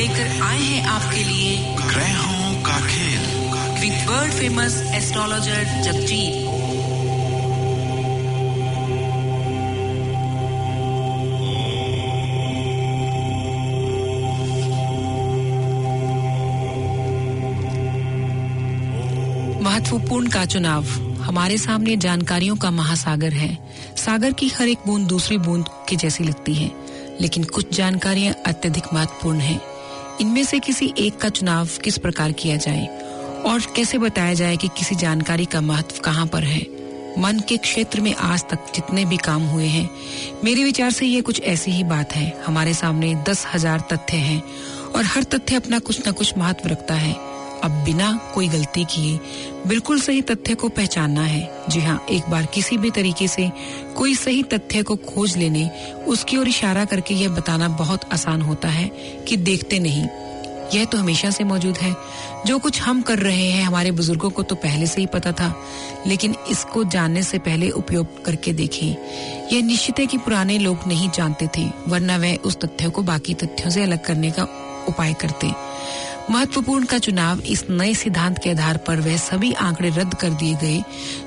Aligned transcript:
लेकर 0.00 0.42
आए 0.42 0.58
हैं 0.58 0.84
आपके 0.84 1.24
लिए 1.24 1.56
ग्रहों 1.74 2.62
का 2.62 2.80
खेल। 2.80 3.18
With 3.80 4.08
world 4.08 4.32
famous 4.32 4.82
astrologer 4.94 5.64
Jagjit 5.64 6.34
महत्वपूर्ण 19.62 20.28
का 20.28 20.44
चुनाव। 20.44 20.84
हमारे 21.22 21.58
सामने 21.58 21.96
जानकारियों 21.96 22.56
का 22.56 22.70
महासागर 22.70 23.32
है। 23.32 23.58
सागर 23.96 24.32
की 24.32 24.48
हर 24.48 24.68
एक 24.68 24.78
बूंद 24.86 25.08
दूसरी 25.08 25.38
बूंद 25.38 25.64
की 25.88 25.96
जैसी 25.96 26.24
लगती 26.24 26.54
है। 26.54 26.70
लेकिन 27.20 27.44
कुछ 27.44 27.76
जानकारियाँ 27.76 28.34
अत्यधिक 28.46 28.84
महत्वपूर्ण 28.94 29.38
हैं। 29.38 29.69
इनमें 30.20 30.44
से 30.44 30.58
किसी 30.58 30.94
एक 30.98 31.16
का 31.16 31.28
चुनाव 31.28 31.68
किस 31.84 31.98
प्रकार 31.98 32.32
किया 32.32 32.56
जाए? 32.56 32.86
और 33.46 33.60
कैसे 33.76 33.98
बताया 33.98 34.34
जाए 34.34 34.56
कि 34.56 34.68
किसी 34.68 34.94
जानकारी 34.94 35.44
का 35.44 35.60
महत्व 35.60 36.00
कहाँ 36.04 36.26
पर 36.26 36.44
है? 36.44 36.60
मन 37.18 37.40
के 37.48 37.56
क्षेत्र 37.56 38.00
में 38.00 38.14
आज 38.14 38.44
तक 38.50 38.58
जितने 38.74 39.04
भी 39.04 39.16
काम 39.16 39.42
हुए 39.42 39.66
हैं, 39.66 39.90
मेरे 40.44 40.64
विचार 40.64 40.90
से 40.90 41.06
ये 41.06 41.20
कुछ 41.20 41.40
ऐसी 41.40 41.70
ही 41.70 41.84
बात 41.84 42.12
है। 42.12 42.42
हमारे 42.46 42.74
सामने 42.74 43.14
दस 43.14 43.46
हज़ार 43.54 43.80
तथ्य 43.80 44.16
हैं 44.16 44.42
और 44.96 45.04
हर 45.04 45.22
तथ्य 45.22 45.56
अपना 45.56 45.78
कुछ 45.78 46.08
न 46.08 46.12
कुछ 46.12 46.38
महत्व 46.38 46.68
रखता 46.68 46.94
है। 46.94 47.29
अब 47.64 47.70
बिना 47.84 48.12
कोई 48.34 48.48
गलती 48.48 48.84
किए 48.84 49.18
बिल्कुल 49.66 50.00
सही 50.00 50.22
तथ्य 50.22 50.54
को 50.54 50.68
पहचानना 50.68 51.22
है। 51.22 51.64
जी 51.68 51.80
हाँ 51.80 52.06
एक 52.10 52.30
बार 52.30 52.46
किसी 52.46 52.78
भी 52.78 52.90
तरीके 52.90 53.28
से 53.28 53.50
कोई 53.96 54.14
सही 54.14 54.42
तथ्य 54.42 54.82
को 54.82 54.96
खोज 54.96 55.36
लेने, 55.36 55.70
उसकी 56.08 56.36
ओर 56.36 56.48
इशारा 56.48 56.84
करके 56.84 57.14
यह 57.14 57.28
बताना 57.28 57.68
बहुत 57.68 58.12
आसान 58.12 58.42
होता 58.42 58.68
है 58.68 58.88
कि 59.28 59.36
देखते 59.36 59.78
नहीं। 59.78 60.06
यह 60.74 60.84
तो 60.84 60.98
हमेशा 60.98 61.30
से 61.30 61.44
मौजूद 61.44 61.76
है। 61.76 61.94
जो 62.46 62.58
कुछ 62.58 62.80
हम 62.80 63.02
कर 63.02 63.18
रहे 63.18 63.50
हैं, 63.50 63.64
हमारे 63.64 63.90
बुज़ुर्गों 63.90 64.30
को 64.30 64.42
तो 64.42 64.54
पहले 64.54 64.86
से 64.86 65.00
ही 65.00 65.06
पता 65.06 65.32
था, 65.32 65.54
लेकिन 66.06 66.34
इसको 66.50 66.84
जानने 66.84 67.22
से 67.22 67.38
पहले 67.38 67.70
उपयोग 67.70 68.24
करके 68.24 68.52
देखें। 68.52 68.96
यह 69.52 69.62
निश्चित 69.62 69.98
है 69.98 70.06
कि 70.06 70.18
पुराने 70.18 70.58
लोग 70.58 70.86
नहीं 70.86 71.10
जानते 71.10 71.48
थे, 71.56 71.70
वरना 71.88 72.16
वह 72.16 72.36
उस 72.36 72.56
तथ्य 72.56 72.90
को 72.90 73.02
बाकी 73.02 73.34
तथ्यों 73.34 73.70
से 73.70 73.82
अलग 73.82 74.04
करने 74.04 74.30
का 74.30 74.48
उपाय 74.88 75.12
करते। 75.12 75.69
महत्वपूर्ण 76.30 76.84
का 76.84 76.98
चुनाव 76.98 77.40
इस 77.42 77.64
नए 77.70 77.94
सिद्धांत 77.94 78.38
के 78.38 78.50
आधार 78.50 78.76
पर 78.86 79.00
वह 79.00 79.16
सभी 79.18 79.52
आंकड़े 79.60 79.88
रद्द 79.90 80.14
कर 80.14 80.30
दिए 80.32 80.54
गए, 80.54 80.82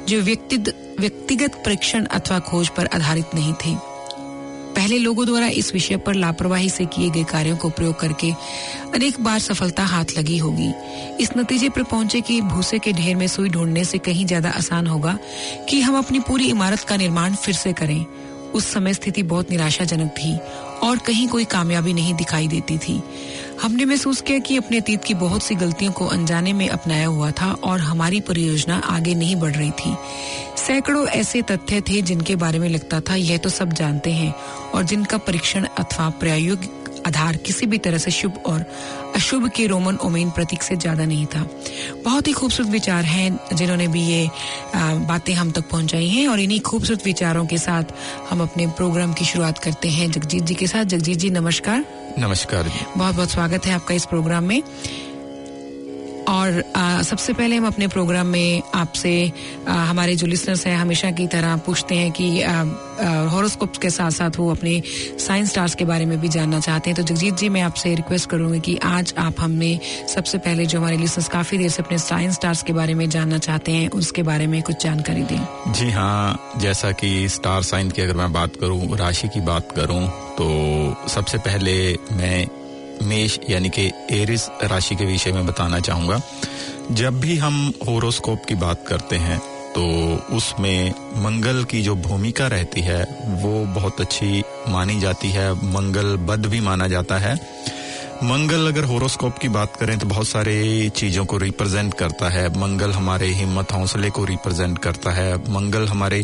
जो 0.08 0.22
व्यक्तिगत 0.22 1.62
परीक्षण 1.66 2.06
अथवा 2.08 2.40
खोज 2.42 2.70
पर 2.70 2.86
आधारित 2.86 3.36
नहीं 3.36 3.54
थे। 3.66 3.76
पहले 4.76 4.98
लोगों 4.98 5.26
द्वारा 5.26 5.48
इस 5.48 5.74
विषय 5.74 5.98
पर 5.98 6.14
लापरवाही 6.16 6.70
से 6.70 6.86
किए 6.86 7.10
गए 7.10 7.24
कार्यों 7.24 7.58
को 7.58 7.70
प्रयोग 7.70 8.00
करके 8.00 8.32
अनेक 8.94 9.20
बार 9.20 9.40
सफलता 9.40 9.84
हाथ 9.86 10.18
लगी 10.18 10.38
होगी। 10.38 10.72
इस 11.20 11.30
नतीजे 11.38 11.70
पर 11.70 11.84
पहुँचे 11.84 12.22
कि 12.22 12.40
भूसे 12.44 12.80
के 12.80 12.94
ढेर 12.94 13.16
में 13.16 13.28
सुई 13.28 13.50
ढूँढने 13.50 13.84
से 13.86 13.98
कहीं 14.00 14.26
ज़्यादा 14.26 14.50
आसान 14.52 14.88
होगा 14.88 15.18
कि 15.70 15.82
हम 15.82 15.98
अपनी 15.98 16.20
पूरी 16.20 16.50
इमारत 16.50 16.80
का 16.80 16.98
निर्माण 16.98 17.36
फिर 17.36 17.56
से 17.56 17.74
करें। 17.74 18.06
उस 18.54 18.72
समय 18.74 18.94
स्थिति 18.94 19.24
बहुत 19.24 19.52
निराशाजनक 19.52 20.10
थी 20.14 20.38
और 20.84 20.98
कहीं 20.98 21.28
कोई 21.28 21.46
कामयाबी 21.46 21.94
नहीं 21.94 22.14
दिखाई 22.14 22.48
देती 22.48 22.78
थी। 22.78 23.02
हमने 23.64 23.86
महसूस 23.86 24.20
किया 24.22 24.40
कि 24.40 24.56
अपने 24.58 24.78
अतीत 24.78 25.04
की 25.04 25.14
बहुत 25.14 25.44
सी 25.44 25.56
गलतियों 25.56 25.92
को 25.92 26.06
अनजाने 26.06 26.54
में 26.54 26.68
अपनाया 26.70 27.08
हुआ 27.08 27.30
था 27.32 27.52
और 27.64 27.80
हमारी 27.80 28.20
परियोजना 28.22 28.78
आगे 28.86 29.14
नहीं 29.16 29.36
बढ़ 29.36 29.56
रही 29.56 29.72
थी। 29.72 29.96
सैकड़ों 30.58 31.06
ऐसे 31.10 31.42
तथ्य 31.42 31.80
थे 31.82 32.02
जिनके 32.02 32.36
बारे 32.36 32.60
में 32.60 32.68
लगता 32.70 33.00
था, 33.00 33.16
यह 33.16 33.38
तो 33.38 33.50
सब 33.50 33.74
जानते 33.74 34.12
हैं, 34.12 34.34
और 34.74 34.84
जिनका 34.84 35.18
परीक्षण 35.18 35.66
अथवा 35.66 36.10
प्रयोग 36.20 36.66
आधार 37.08 37.38
किसी 37.38 37.66
भी 37.66 37.78
तरह 37.78 37.98
से 37.98 38.12
शुभ 38.12 38.44
और 38.46 38.66
अशुभ 39.16 39.50
के 39.56 39.68
रोमन 39.68 39.96
ओमेन 40.04 40.30
प्रतीक 40.32 40.64
से 40.64 40.76
ज़्यादा 40.76 41.06
नहीं 41.06 41.26
था। 41.26 41.48
बहुत 42.04 42.28
ही 42.28 42.34
खूबसूरत 42.34 42.70
विचार 42.70 43.04
हैं 43.06 43.56
जिन्होंने 43.56 43.88
भी 43.88 44.02
ये 44.02 44.30
बातें 45.08 45.34
हम 45.34 45.52
तक 45.52 45.70
पहुंचाई 45.70 46.08
हैं 46.08 46.28
और 46.28 46.40
इन्हीं 46.40 46.60
खूबसूरत 46.62 47.06
विचारों 47.06 47.46
के 47.46 47.58
साथ 47.58 47.84
हम 48.30 48.42
अपने 48.42 48.68
प्रोग्राम 48.78 49.14
की 49.14 49.26
शुरुआत 49.26 49.60
करते 49.60 49.90
हैं। 49.90 50.12
जगजीत 50.12 50.44
जी 50.44 50.56
के 50.56 50.68
साथ। 50.68 50.86
जगजीत 50.86 51.18
जी, 51.18 51.30
नमस्कार। 51.30 51.86
नमस्कार 52.20 52.72
बहुत 52.98 53.16
बहुत 53.16 53.30
स्वागत 53.30 53.66
है 53.66 53.74
आपका 53.74 53.94
इस 53.94 54.06
प्रोग्राम 54.06 54.44
में। 54.44 54.64
और 56.34 56.64
आ, 56.76 57.02
सबसे 57.02 57.34
पहले 57.34 57.56
हम 57.56 57.68
अपने 57.68 57.88
प्रोग्राम 57.88 58.28
में 58.28 58.62
आपसे 58.76 59.12
हमारे 59.68 60.16
जो 60.16 60.28
लिसनर्स 60.28 60.66
हैं 60.68 60.76
हमेशा 60.78 61.12
की 61.18 61.28
तरह 61.28 61.56
पूछते 61.66 61.96
हैं 61.96 62.12
कि 62.12 62.30
हॉरोस्कोप 63.34 63.78
के 63.82 63.90
साथ 63.90 64.12
साथ 64.12 64.38
वो 64.40 64.50
अपने 64.52 64.82
साइंस 65.20 65.50
स्टार्स 65.50 65.76
के 65.76 65.86
बारे 65.86 66.06
में 66.06 66.20
भी 66.22 66.30
जानना 66.30 66.60
चाहते 66.60 66.90
हैं। 66.90 66.96
तो 66.98 67.04
जगजीत 67.04 67.36
जी 67.38 67.50
मैं 67.50 67.62
आपसे 67.62 67.94
रिक्वेस्ट 67.96 68.30
करूँगी 68.30 68.60
कि 68.60 68.78
आज 68.84 69.14
आप 69.18 69.40
हमें 69.40 69.80
सबसे 70.14 70.38
पहले 70.38 70.66
जो 70.66 70.80
हमारे 70.80 70.98
लिसनर्स 70.98 71.28
काफ़ी 71.30 71.58
देर 71.58 71.70
से 71.70 71.84
अपने 71.84 71.98
साइंस 71.98 72.36
स्टार्स 72.36 72.64
के 72.64 72.74
बारे 72.74 72.94
में 72.94 73.10
जानना 73.10 73.38
चाहते 73.38 73.72
हैं 73.72 73.90
उसके 74.02 74.24
बारे 74.24 74.48
में 74.48 74.62
कुछ 74.62 74.84
जानकारी 74.84 75.24
दें। 75.24 75.74
जी 75.74 75.90
हाँ 75.92 76.60
जैसा 76.62 76.92
कि 76.92 77.30
स्टार 77.30 77.64
साइन 77.64 77.90
की 77.90 78.02
अगर 78.02 78.18
मैं 78.18 78.32
बात 78.34 78.56
करूँ 78.56 78.98
राशि 78.98 79.28
की 79.28 79.42
बात 79.52 79.72
करूँ 79.76 80.08
तो 80.38 81.10
सबसे 81.10 81.38
पहले 81.38 81.76
मैं 82.12 82.46
मेष 83.02 83.38
यानी 83.50 83.70
कि 83.70 83.92
एरिस 84.12 84.48
राशि 84.64 84.96
के 84.96 85.06
विषय 85.06 85.32
में 85.32 85.46
बताना 85.46 85.80
चाहूँगा। 85.80 86.22
जब 86.92 87.20
भी 87.20 87.38
हम 87.38 87.74
होरोस्कोप 87.88 88.46
की 88.46 88.56
बात 88.56 88.84
करते 88.88 89.16
हैं 89.16 89.40
तो 89.76 89.84
उसमें 90.36 90.94
मंगल 91.16 91.64
की 91.64 91.82
जो 91.82 91.96
भूमिका 91.98 92.48
रहती 92.48 92.82
है, 92.82 93.04
वो 93.24 93.66
बहुत 93.76 94.02
अच्छी 94.02 94.44
मानी 94.70 95.00
जाती 95.00 95.30
है 95.30 95.54
मंगल 95.74 96.16
बद 96.26 96.46
भी 96.46 96.60
माना 96.60 96.88
जाता 96.88 97.18
है। 97.18 97.34
मंगल 98.24 98.68
अगर 98.68 98.84
होरोस्कोप 98.84 99.38
की 99.38 99.50
बात 99.50 99.76
करें 99.76 99.98
तो 100.00 100.08
बहुत 100.08 100.28
सारे 100.28 100.90
चीज़ों 100.96 101.26
को 101.26 101.38
रिप्रेजेंट 101.38 101.94
करता 101.94 102.30
है। 102.30 102.48
मंगल 102.60 102.92
हमारे 102.92 103.28
हिम्मत 103.28 103.72
हौसले 103.72 104.10
को 104.10 104.26
रिप्रेजेंट 104.26 104.78
करता 104.78 105.12
है, 105.12 105.36
मंगल 105.52 105.88
हमारे 105.88 106.24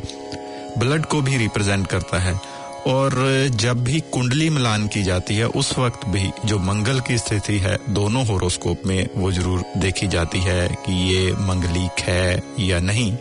ब्लड 0.78 1.06
को 1.06 1.22
भी 1.22 1.38
रिप्रेजेंट 1.38 1.88
करता 1.88 2.20
है। 2.20 2.40
और 2.88 3.14
जब 3.56 3.84
भी 3.84 4.00
कुंडली 4.12 4.50
मिलान 4.50 4.88
की 4.88 5.04
जाती 5.04 5.36
है, 5.36 5.48
उस 5.48 5.78
वक्त 5.80 6.06
भी 6.08 6.32
जो 6.46 6.58
मंगल 6.60 7.00
की 7.00 7.18
स्थिति 7.18 7.58
है, 7.58 7.78
दोनों 7.90 8.26
होरोस्कोप 8.28 8.86
में 8.86 9.10
वो 9.16 9.32
ज़रूर 9.32 9.64
देखी 9.78 10.08
जाती 10.08 10.40
है 10.40 10.68
कि 10.86 10.94
ये 11.10 11.32
मंगलिक 11.42 12.00
है 12.02 12.42
या 12.60 12.80
नहीं। 12.82 13.12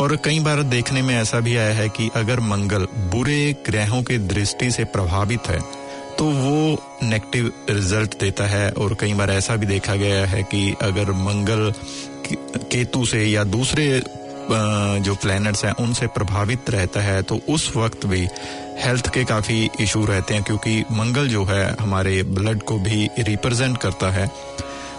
और 0.00 0.16
कई 0.16 0.38
बार 0.40 0.62
देखने 0.64 1.02
में 1.02 1.14
ऐसा 1.14 1.40
भी 1.40 1.56
आया 1.56 1.74
है 1.74 1.88
कि 1.88 2.10
अगर 2.16 2.40
मंगल 2.40 2.86
बुरे 3.10 3.52
ग्रहों 3.66 4.02
की 4.02 4.18
दृष्टि 4.28 4.70
से 4.70 4.84
प्रभावित 4.86 5.48
है 5.48 5.60
तो 6.18 6.24
वो 6.24 6.82
नेगेटिव 7.02 7.52
रिज़ल्ट 7.70 8.18
देता 8.20 8.46
है। 8.46 8.70
और 8.72 8.94
कई 9.00 9.14
बार 9.14 9.30
ऐसा 9.30 9.56
भी 9.56 9.66
देखा 9.66 9.94
गया 9.96 10.24
है 10.26 10.42
कि 10.42 10.62
अगर 10.82 11.12
मंगल 11.18 11.72
केतु 12.72 13.04
से 13.06 13.24
या 13.24 13.44
दूसरे 13.46 13.84
जो 14.50 15.14
प्लैनेट्स 15.14 15.64
हैं, 15.64 15.72
उनसे 15.74 16.06
प्रभावित 16.08 16.70
रहता 16.70 17.00
है 17.00 17.22
तो 17.22 17.40
उस 17.48 17.72
वक्त 17.76 18.06
भी 18.06 18.26
हेल्थ 18.78 19.08
के 19.14 19.24
काफ़ी 19.24 19.68
इशू 19.80 20.04
रहते 20.06 20.34
हैं, 20.34 20.42
क्योंकि 20.42 20.84
मंगल 20.92 21.28
जो 21.28 21.44
है, 21.44 21.64
हमारे 21.80 22.22
ब्लड 22.24 22.62
को 22.62 22.78
भी 22.80 23.08
रिप्रेजेंट 23.20 23.78
करता 23.78 24.10
है। 24.10 24.30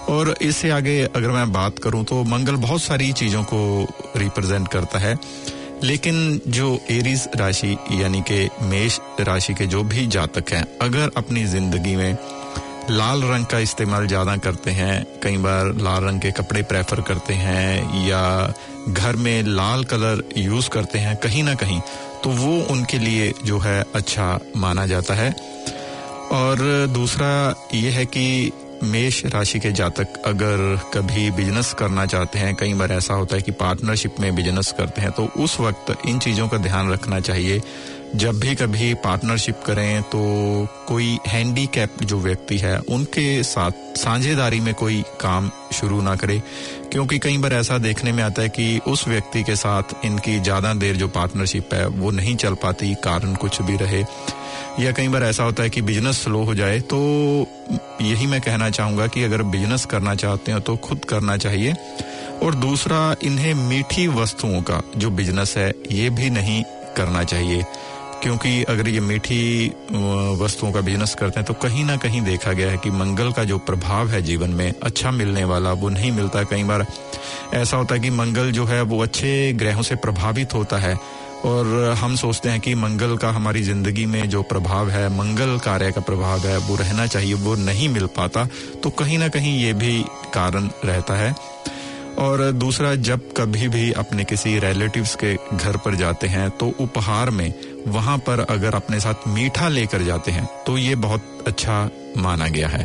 और 0.10 0.36
इससे 0.42 0.70
आगे 0.72 1.02
अगर 1.06 1.30
मैं 1.30 1.52
बात 1.52 1.80
करूँ 1.80 2.04
तो 2.06 2.24
मंगल 2.26 2.56
बहुत 2.58 2.82
सारी 2.82 3.12
चीज़ों 3.14 3.44
को 3.44 3.62
रिप्रेजेंट 4.18 4.68
करता 4.68 5.00
है। 5.00 5.18
लेकिन 5.84 6.42
जो 6.48 6.80
एरीज 6.92 7.28
राशि, 7.36 7.78
यानी 7.92 8.22
कि 8.22 8.50
मेष 8.62 9.00
राशि 9.20 9.54
के 9.54 9.66
जो 9.68 9.84
भी 9.84 10.06
जातक 10.08 10.52
हैं, 10.54 10.66
अगर 10.82 11.12
अपनी 11.18 11.46
ज़िंदगी 11.46 11.96
में 11.96 12.18
लाल 12.92 13.24
रंग 13.24 13.46
का 13.46 13.60
इस्तेमाल 13.60 14.08
ज़्यादा 14.08 14.36
करते 14.38 14.72
हैं, 14.72 15.06
कई 15.24 15.38
बार 15.38 15.74
लाल 15.78 16.04
रंग 16.04 16.22
के 16.22 16.32
कपड़े 16.32 16.62
प्रेफर 16.64 17.02
करते 17.02 17.34
हैं, 17.36 18.08
या 18.08 18.54
घर 18.90 19.16
में 19.16 19.44
लाल 19.44 19.84
कलर 19.84 20.24
यूज़ 20.38 20.70
करते 20.70 21.00
हैं 21.00 21.16
कहीं 21.18 21.44
ना 21.44 21.54
कहीं 21.56 21.80
तो 22.24 22.30
वो 22.30 22.56
उनके 22.72 23.00
लिए 23.00 23.34
जो 23.46 23.60
है 23.60 23.84
अच्छा 23.96 24.40
माना 24.58 24.86
जाता 24.86 25.14
है। 25.14 25.32
और 26.32 26.88
दूसरा 26.90 27.30
ये 27.74 27.90
है 27.90 28.06
कि 28.06 28.52
मेष 28.84 29.24
राशि 29.26 29.60
के 29.60 29.72
जातक 29.72 30.22
अगर 30.26 30.60
कभी 30.94 31.30
बिज़नेस 31.32 31.74
करना 31.74 32.06
चाहते 32.06 32.40
हैं, 32.40 32.56
कई 32.56 32.74
बार 32.74 32.92
ऐसा 32.92 33.14
होता 33.14 33.36
है 33.36 33.42
कि 33.42 33.52
पार्टनरशिप 33.52 34.20
में 34.20 34.36
बिज़नेस 34.36 34.74
करते 34.78 35.02
हैं 35.02 35.12
तो 35.12 35.26
उस 35.38 35.60
वक्त 35.60 35.96
इन 36.08 36.20
चीज़ों 36.20 36.48
का 36.48 36.58
ध्यान 36.58 36.92
रखना 36.92 37.20
चाहिए। 37.20 37.62
जब 38.16 38.40
भी 38.40 38.54
कभी 38.56 38.94
पार्टनरशिप 38.96 39.62
करें 39.66 40.02
तो 40.04 40.20
कोई 40.88 41.18
हैंडीकैप 41.28 42.02
जो 42.04 42.20
व्यक्ति 42.20 42.58
है, 42.58 42.78
उनके 42.80 43.44
साथ 43.44 43.98
साझेदारी 43.98 44.60
में 44.60 44.74
कोई 44.74 45.02
काम 45.22 45.50
शुरू 45.74 46.02
ना 46.02 46.16
करे। 46.16 46.42
क्योंकि 46.92 47.20
कई 47.20 47.38
बार 47.38 47.54
ऐसा 47.54 47.78
देखने 47.78 48.12
में 48.12 48.24
आता 48.24 48.42
है 48.42 48.50
कि 48.50 48.80
उस 48.88 49.08
व्यक्ति 49.08 49.44
के 49.44 49.56
साथ 49.56 50.06
इनकी 50.06 50.40
ज़्यादा 50.40 50.74
देर 50.74 50.96
जो 50.96 51.08
पार्टनरशिप 51.08 51.74
है, 51.74 51.86
वो 51.88 52.12
नहीं 52.12 52.36
चल 52.36 52.54
पाती, 52.54 52.94
कारण 52.96 53.36
कुछ 53.36 53.62
भी 53.62 53.76
रहे। 53.78 54.04
या 54.80 54.92
कई 54.92 55.08
बार 55.08 55.24
ऐसा 55.24 55.44
होता 55.44 55.64
है 55.64 55.70
कि 55.70 55.82
बिज़नेस 55.82 56.24
स्लो 56.24 56.44
हो 56.44 56.56
जाए 56.56 56.80
तो 56.82 56.98
यही 58.02 58.28
मैं 58.28 58.40
कहना 58.42 58.70
चाहूँगा 58.70 59.08
कि 59.08 59.24
अगर 59.24 59.44
बिज़नेस 59.46 59.86
करना 59.86 60.16
चाहते 60.16 60.52
हो 60.52 60.60
तो 60.60 60.76
खुद 60.78 61.06
करना 61.06 61.38
चाहिए। 61.38 61.76
और 62.44 62.56
दूसरा, 62.56 63.16
इन्हें 63.24 63.54
मीठी 63.54 64.08
वस्तुओं 64.08 64.62
का 64.62 64.82
जो 64.98 65.10
बिज़नेस 65.12 65.56
है, 65.58 65.72
ये 65.92 66.10
भी 66.10 66.30
नहीं 66.30 66.64
करना 66.98 67.24
चाहिए। 67.24 67.64
क्योंकि 68.24 68.64
अगर 68.64 68.88
ये 68.90 69.00
मीठी 69.02 69.68
वस्तुओं 70.40 70.72
का 70.72 70.82
बिज़नेस 70.82 71.16
करते 71.20 71.40
हैं 71.40 71.46
तो 71.48 71.54
कहीं 71.62 71.84
ना 71.86 71.96
कहीं 71.98 72.22
देखा 72.22 72.52
गया 72.54 72.72
है 72.72 72.78
कि 72.78 72.90
मंगल 72.92 73.32
का 73.32 73.44
जो 73.44 73.58
प्रभाव 73.60 74.10
है 74.10 74.22
जीवन 74.22 74.50
में 74.52 74.72
अच्छा 74.74 75.12
मिलने 75.12 75.44
वाला, 75.44 75.74
वो 75.74 75.90
नहीं 75.90 76.12
मिलता। 76.12 76.44
कई 76.46 76.64
बार 76.64 76.86
ऐसा 77.54 77.78
होता 77.78 77.96
है 77.96 78.02
कि 78.02 78.10
मंगल 78.12 78.52
जो 78.52 78.66
है, 78.66 78.82
वो 78.84 79.02
अच्छे 79.04 79.32
ग्रहों 79.54 79.82
से 79.84 79.96
प्रभावित 79.98 80.54
होता 80.54 80.78
है, 80.78 80.98
और 81.46 81.96
हम 82.00 82.16
सोचते 82.16 82.50
हैं 82.50 82.60
कि 82.60 82.74
मंगल 82.76 83.16
का 83.18 83.30
हमारी 83.32 83.62
ज़िंदगी 83.64 84.06
में 84.06 84.30
जो 84.30 84.42
प्रभाव 84.46 84.90
है, 84.90 85.08
मंगल 85.18 85.58
कार्य 85.60 85.92
का 85.92 86.02
प्रभाव 86.02 86.48
है, 86.48 86.58
वो 86.60 86.76
रहना 86.76 87.06
चाहिए, 87.08 87.34
वो 87.36 87.56
नहीं 87.58 87.90
मिल 87.90 88.06
पाता 88.18 88.48
तो 88.84 88.90
कहीं 88.92 89.18
ना 89.18 89.28
कहीं 89.30 89.58
ये 89.60 89.74
भी 89.76 90.04
कारण 90.34 90.70
रहता 90.86 91.16
है। 91.16 91.34
और 92.20 92.42
दूसरा, 92.54 92.94
जब 92.98 93.34
कभी 93.34 93.68
भी 93.70 93.92
अपने 93.94 94.24
किसी 94.24 94.58
रिलेटिव्स 94.60 95.16
के 95.16 95.34
घर 95.56 95.78
पर 95.78 95.96
जाते 95.96 96.28
हैं 96.28 96.50
तो 96.52 96.72
उपहार 96.80 97.30
में 97.30 97.54
वहाँ 97.88 98.18
पर 98.20 98.46
अगर 98.50 98.76
अपने 98.76 99.00
साथ 99.00 99.28
मीठा 99.28 99.68
लेकर 99.70 100.02
जाते 100.04 100.32
हैं 100.32 100.46
तो 100.66 100.78
ये 100.78 100.96
बहुत 100.98 101.44
अच्छा 101.48 101.90
माना 102.18 102.48
गया 102.48 102.68
है। 102.68 102.84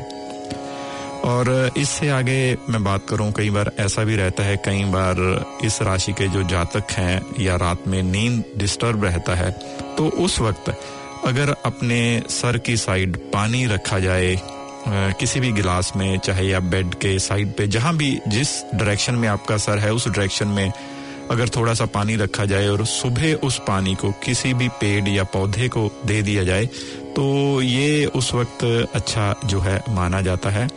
और 1.24 1.72
इससे 1.76 2.08
आगे 2.10 2.56
मैं 2.68 2.82
बात 2.84 3.06
करूँ, 3.08 3.30
कई 3.32 3.50
बार 3.50 3.70
ऐसा 3.78 4.04
भी 4.04 4.16
रहता 4.16 4.42
है, 4.42 4.56
कई 4.56 4.84
बार 4.84 5.60
इस 5.64 5.80
राशि 5.82 6.12
के 6.12 6.28
जो 6.28 6.42
जातक 6.48 6.92
हैं 6.92 7.22
या 7.40 7.56
रात 7.56 7.86
में 7.88 8.02
नींद 8.02 8.44
डिस्टर्ब 8.58 9.04
रहता 9.04 9.34
है 9.34 9.50
तो 9.96 10.08
उस 10.18 10.40
वक्त 10.40 10.74
अगर 11.24 11.54
अपने 11.64 12.22
सर 12.30 12.58
की 12.58 12.76
साइड 12.76 13.16
पानी 13.32 13.64
रखा 13.66 13.98
जाए 13.98 14.36
किसी 14.88 15.40
भी 15.40 15.52
गिलास 15.52 15.92
में, 15.96 16.18
चाहे 16.18 16.44
या 16.44 16.58
बेड 16.60 16.94
के 16.94 17.18
साइड 17.18 17.52
पे, 17.56 17.66
जहाँ 17.66 17.96
भी 17.96 18.18
जिस 18.28 18.50
डायरेक्शन 18.64 19.14
में 19.14 19.28
आपका 19.28 19.56
सर 19.56 19.78
है, 19.78 19.92
उस 19.92 20.08
डायरेक्शन 20.08 20.48
में 20.48 20.72
अगर 21.30 21.48
थोड़ा 21.48 21.74
सा 21.74 21.86
पानी 21.86 22.16
रखा 22.16 22.44
जाए 22.44 22.68
और 22.68 22.86
सुबह 22.86 23.34
उस 23.34 23.58
पानी 23.58 23.94
को 23.94 24.10
किसी 24.10 24.54
भी 24.54 24.68
पेड़ 24.68 25.08
या 25.08 25.24
पौधे 25.24 25.68
को 25.68 25.90
दे 26.06 26.22
दिया 26.22 26.44
जाए 26.44 26.66
तो 27.16 27.60
ये 27.62 28.06
उस 28.06 28.34
वक्त 28.34 28.64
अच्छा 28.94 29.34
जो 29.44 29.60
है 29.60 29.82
माना 29.88 30.20
जाता 30.20 30.50
है। 30.50 30.68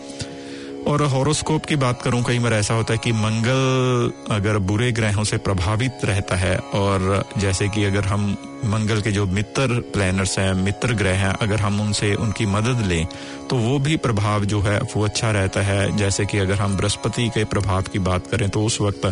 और 0.88 1.02
हॉरोस्कोप 1.04 1.66
की 1.66 1.76
बात 1.76 2.02
करूँ, 2.02 2.22
कई 2.24 2.40
बार 2.40 2.54
ऐसा 2.54 2.74
होता 2.74 2.94
है 2.94 3.00
कि 3.04 3.12
मंगल 3.12 4.12
अगर 4.32 4.58
बुरे 4.68 4.92
ग्रहों 4.92 5.24
से 5.24 5.38
प्रभावित 5.38 6.06
रहता 6.06 6.36
है, 6.36 6.58
और 6.58 7.24
जैसे 7.38 7.68
कि 7.70 7.84
अगर 7.84 8.06
हम 8.06 8.36
मंगल 8.66 9.02
के 9.02 9.12
जो 9.12 9.26
मित्र 9.28 9.80
प्लैनर्स 9.94 10.38
हैं, 10.40 10.54
मित्र 10.56 10.94
ग्रह 10.94 11.18
हैं, 11.18 11.34
अगर 11.42 11.60
हम 11.60 11.82
उनसे 11.82 12.14
उनकी 12.16 12.46
मदद 12.46 12.86
लें 12.88 13.06
तो 13.50 13.58
वो 13.58 13.78
भी 13.80 13.98
प्रभाव 13.98 14.46
जो 14.46 14.62
है, 14.62 14.80
वो 14.80 15.04
अच्छा 15.06 15.32
रहता 15.32 15.62
है। 15.62 15.96
जैसे 15.98 16.26
कि 16.26 16.38
अगर 16.38 16.56
हम 16.56 16.78
बृहस्पति 16.78 17.28
के 17.30 17.44
प्रभाव 17.46 17.82
की 17.84 18.00
बात 18.02 18.28
करें 18.28 18.48
तो 18.50 18.64
उस 18.64 18.80
वक्त 18.82 19.12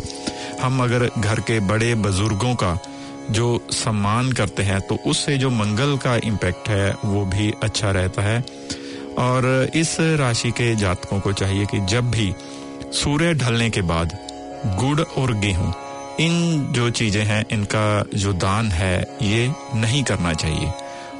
हम 0.61 0.83
अगर 0.83 1.09
घर 1.17 1.39
के 1.41 1.59
बड़े 1.67 1.93
बुज़ुर्गों 1.97 2.55
का 2.55 2.77
जो 3.31 3.47
सम्मान 3.73 4.31
करते 4.31 4.63
हैं 4.63 4.79
तो 4.81 4.95
उससे 5.07 5.37
जो 5.37 5.49
मंगल 5.51 5.97
का 5.97 6.15
इम्पैक्ट 6.23 6.69
है, 6.69 6.95
वो 7.05 7.25
भी 7.25 7.53
अच्छा 7.63 7.91
रहता 7.91 8.21
है। 8.21 8.43
और 9.17 9.71
इस 9.75 9.95
राशि 10.19 10.51
के 10.51 10.75
जातकों 10.75 11.19
को 11.19 11.33
चाहिए 11.33 11.65
कि 11.65 11.79
जब 11.87 12.11
भी 12.11 12.33
सूर्य 12.93 13.33
ढलने 13.35 13.69
के 13.69 13.81
बाद 13.83 14.17
गुड़ 14.79 15.01
और 15.01 15.33
गेहूँ, 15.35 15.73
इन 16.19 16.65
जो 16.73 16.89
चीज़ें 16.91 17.23
हैं, 17.25 17.43
इनका 17.51 18.03
जो 18.15 18.33
दान 18.35 18.71
है, 18.71 18.97
ये 19.21 19.51
नहीं 19.75 20.03
करना 20.03 20.33
चाहिए। 20.35 20.71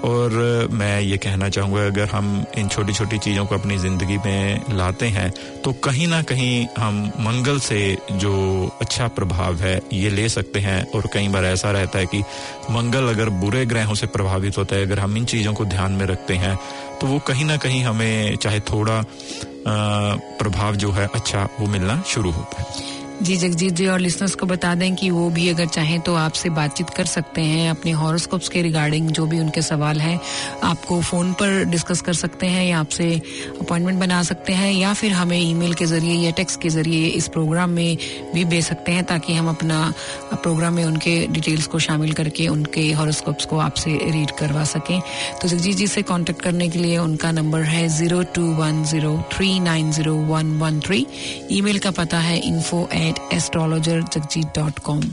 और 0.04 0.32
मैं 0.72 1.00
ये 1.02 1.18
कहना 1.18 1.48
चाहूँगा, 1.50 1.86
अगर 1.86 2.08
हम 2.08 2.46
इन 2.58 2.68
छोटी 2.68 2.94
छोटी 2.94 3.18
चीज़ों 3.18 3.46
को 3.46 3.56
अपनी 3.56 3.78
ज़िंदगी 3.78 4.18
में 4.18 4.76
लाते 4.78 5.06
हैं 5.08 5.32
तो 5.64 5.72
कहीं 5.84 6.08
ना 6.08 6.22
कहीं 6.22 6.66
हम 6.78 7.00
मंगल 7.20 7.60
से 7.60 7.98
जो 8.14 8.34
अच्छा 8.82 9.08
प्रभाव 9.10 9.56
है, 9.56 9.80
ये 9.94 10.10
ले 10.10 10.28
सकते 10.30 10.60
हैं। 10.60 10.86
और 10.92 11.08
कई 11.14 11.28
बार 11.28 11.46
ऐसा 11.46 11.72
रहता 11.72 12.00
है 12.00 12.06
कि 12.06 12.20
मंगल 12.72 13.10
अगर 13.10 13.30
बुरे 13.42 13.66
ग्रहों 13.66 13.96
से 13.96 14.08
प्रभावित 14.08 14.58
होता 14.58 14.76
है, 14.76 14.86
अगर 14.86 15.00
हम 15.00 15.18
इन 15.18 15.26
चीज़ों 15.26 15.54
को 15.54 15.66
ध्यान 15.66 15.92
में 15.92 16.06
रखते 16.06 16.36
हैं 16.36 16.58
तो 17.02 17.08
वो 17.08 17.20
कहीं 17.20 17.46
ना 17.46 17.58
कहीं 17.58 17.84
हमें 17.84 18.36
चाहे 18.36 18.60
थोड़ा 18.60 19.04
प्रभाव 20.40 20.76
जो 20.76 20.92
है 20.92 21.08
अच्छा 21.16 21.48
वो 21.60 21.68
मिलना 21.68 22.02
शुरू 22.08 22.32
होता 22.32 22.62
है। 22.62 22.68
जी 23.24 23.36
जगजीत 23.38 23.74
जी 23.74 23.86
और 23.88 24.00
लिसनर्स 24.00 24.34
को 24.36 24.46
बता 24.46 24.74
दें 24.76 24.96
कि 24.96 25.10
वो 25.10 25.30
भी 25.30 25.48
अगर 25.50 25.66
चाहें 25.66 26.00
तो 26.02 26.14
आपसे 26.16 26.50
बातचीत 26.50 26.90
कर 26.90 27.06
सकते 27.06 27.42
हैं, 27.42 27.70
अपने 27.70 27.92
हॉरोस्कोप्स 27.92 28.50
के 28.50 28.62
रिगार्डिंग 28.62 29.10
जो 29.10 29.26
भी 29.26 29.40
उनके 29.40 29.62
सवाल 29.62 30.00
हैं, 30.02 30.20
आपको 30.64 31.00
फ़ोन 31.02 31.32
पर 31.34 31.64
डिस्कस 31.66 32.02
कर 32.02 32.14
सकते 32.14 32.48
हैं 32.48 32.66
या 32.66 32.80
आपसे 32.80 33.10
अपॉइंटमेंट 33.62 34.00
बना 34.00 34.22
सकते 34.24 34.54
हैं 34.54 34.72
या 34.74 34.94
फिर 34.94 35.12
हमें 35.12 35.38
ईमेल 35.38 35.74
के 35.74 35.86
ज़रिए 35.86 36.16
या 36.16 36.32
टेक्स्ट 36.32 36.62
के 36.62 36.70
ज़रिए 36.70 37.08
इस 37.08 37.28
प्रोग्राम 37.28 37.70
में 37.70 37.98
भी 38.34 38.44
भेज 38.46 38.66
सकते 38.66 38.92
हैं 38.92 39.04
ताकि 39.04 39.34
हम 39.34 39.50
अपना 39.50 39.94
प्रोग्राम 40.34 40.74
में 40.74 40.84
उनके 40.86 41.16
डिटेल्स 41.28 41.68
को 41.68 41.80
शामिल 41.80 42.14
करके 42.14 42.48
उनके 42.48 42.92
हॉरोस्कोप्स 42.92 43.46
को 43.46 43.58
आपसे 43.60 43.98
रीड 44.12 44.32
करवा 44.40 44.64
सकें। 44.74 45.00
तो 45.42 45.48
जगजीत 45.48 45.78
जी 45.78 45.88
से 45.88 46.02
कॉन्टेक्ट 46.04 46.42
करने 46.42 46.70
के 46.70 46.80
लिए 46.80 46.98
उनका 46.98 47.32
नंबर 47.32 47.62
है 47.64 47.88
zero 47.98 48.22
two 48.36 48.46
one 48.56 48.84
zero 48.84 49.18
three 49.34 49.60
nine 49.60 49.92
zero 49.92 50.16
one 50.28 50.58
one 50.60 50.80
three 50.88 51.06
ई 51.52 51.80
का 51.80 51.92
पता 51.94 52.20
है 52.20 52.38
इन्फो 52.48 52.88
एट 52.94 53.05
at 53.10 54.80
कॉम 54.80 55.04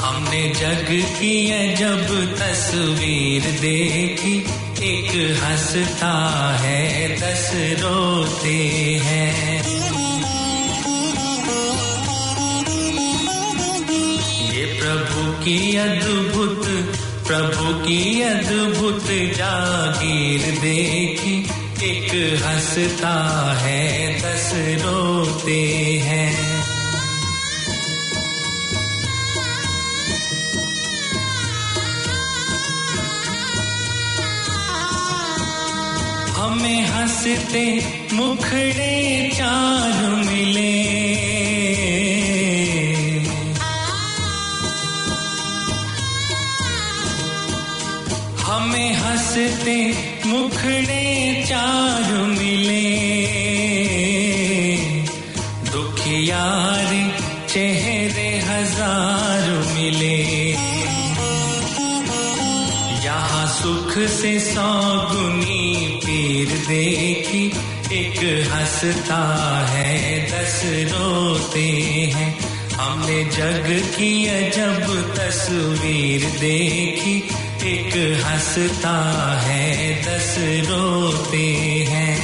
हमने 0.00 0.48
जग 0.54 0.86
की 1.20 1.46
है 1.46 1.76
जब 1.76 2.06
तस्वीर 2.34 3.42
देखी, 3.42 4.38
एक 4.82 5.40
हंसता 5.42 6.12
है, 6.60 7.08
दस 7.16 7.50
रोते 7.82 8.56
हैं। 9.04 9.67
की 15.48 15.76
अद्भुत, 15.76 16.66
प्रभु 17.26 17.84
की 17.84 18.22
अद्भुत 18.22 19.04
जागीर 19.36 20.40
देखी। 20.40 21.46
एक 21.82 22.42
हंसता 22.42 23.56
है, 23.58 24.14
दस 24.18 24.52
रोते 24.84 25.68
हैं। 26.04 26.46
हमें 36.32 36.86
हँसते 36.86 37.86
मुखड़े 38.12 39.30
चार 39.34 40.10
मिले। 40.10 41.47
हँसते 49.38 49.94
मुखड़े 50.26 51.44
चार 51.48 52.12
मिले। 52.12 52.86
दुखियार 55.70 56.90
चेहरे 57.48 58.28
हज़ार 58.38 59.46
मिले। 59.74 60.16
यहाँ 63.04 63.46
सुख 63.62 63.98
से 64.08 64.38
सौगुनी 64.40 66.00
पीर 66.04 66.48
देखी, 66.48 67.46
एक 67.92 68.48
हंसता 68.52 69.22
है, 69.70 70.20
दस 70.26 70.62
रोते 70.92 71.68
हैं। 72.14 72.38
हमने 72.74 73.24
जग 73.24 73.66
की 73.94 74.12
अजब 74.26 75.14
तस्वीर 75.16 76.24
देखी 76.40 77.37
एक 77.62 78.22
हंसता 78.24 78.96
है 79.40 79.94
दस 80.02 80.36
रोते 80.68 81.46
हैं। 81.88 82.18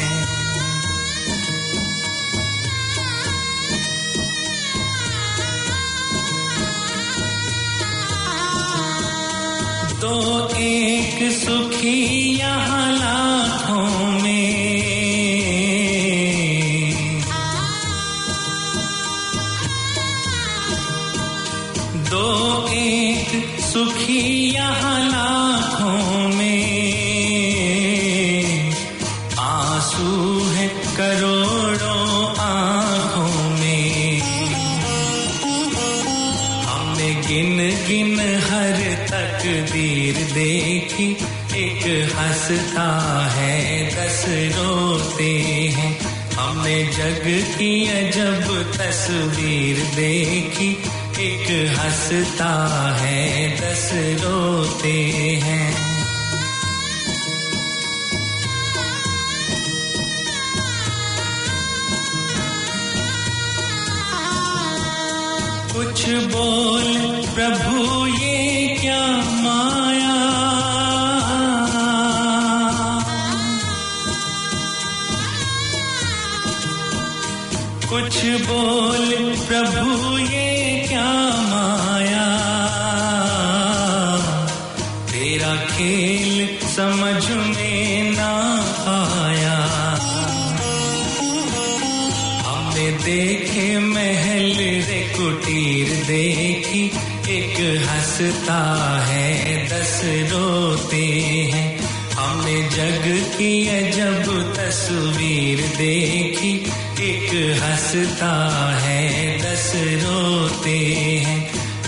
तो 10.01 10.49
एक 10.57 11.33
सुखी 11.33 12.39
यहाँ 12.39 12.94
जग 47.25 47.31
की 47.31 47.87
अजब 47.87 48.73
तस्वीर 48.73 49.77
देखी, 49.79 50.71
एक 51.25 51.71
हंसता 51.79 52.53
है, 53.01 53.49
दस 53.57 53.91
रोते 53.95 54.93
हैं। 55.45 55.75
कुछ 65.73 66.09
बोल, 66.09 66.93
प्रभु, 67.35 68.07
ये 68.07 68.77
क्या 68.81 69.07
माया 69.17 69.84
बोल, 78.25 79.37
प्रभु, 79.49 80.19
ये 80.19 80.85
क्या 80.89 81.13
माया? 81.23 82.27
तेरा 85.13 85.57
खेल 85.57 86.59
समझ 86.63 87.31
में 87.57 88.13
ना 88.13 88.33
आया। 89.27 89.59
हमने 92.47 92.91
देखे 92.91 93.79
महल 93.79 94.53
रे, 94.59 95.15
कुटीर 95.19 95.89
देखी, 95.89 96.87
एक 97.39 97.85
हंसता 97.89 98.99
है, 99.07 99.67
दस 99.67 100.01
रोते 100.05 101.07
हैं। 101.55 101.85
हमने 102.13 102.63
जग 102.63 103.27
की 103.39 103.69
अजब 103.69 104.55
तस्वीर 104.57 105.59
देखी 105.61 106.24
हंसता 107.75 108.35
है 108.83 109.39
दस 109.39 109.73
रोते 109.77 110.79
हैं। 111.25 111.39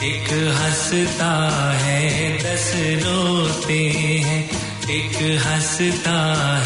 एक 0.02 0.28
हंसता 0.54 1.32
है 1.76 2.38
दस 2.38 2.72
रोते 2.76 3.78
हैं। 4.26 4.50
एक 4.90 5.40
हंसता 5.46 6.16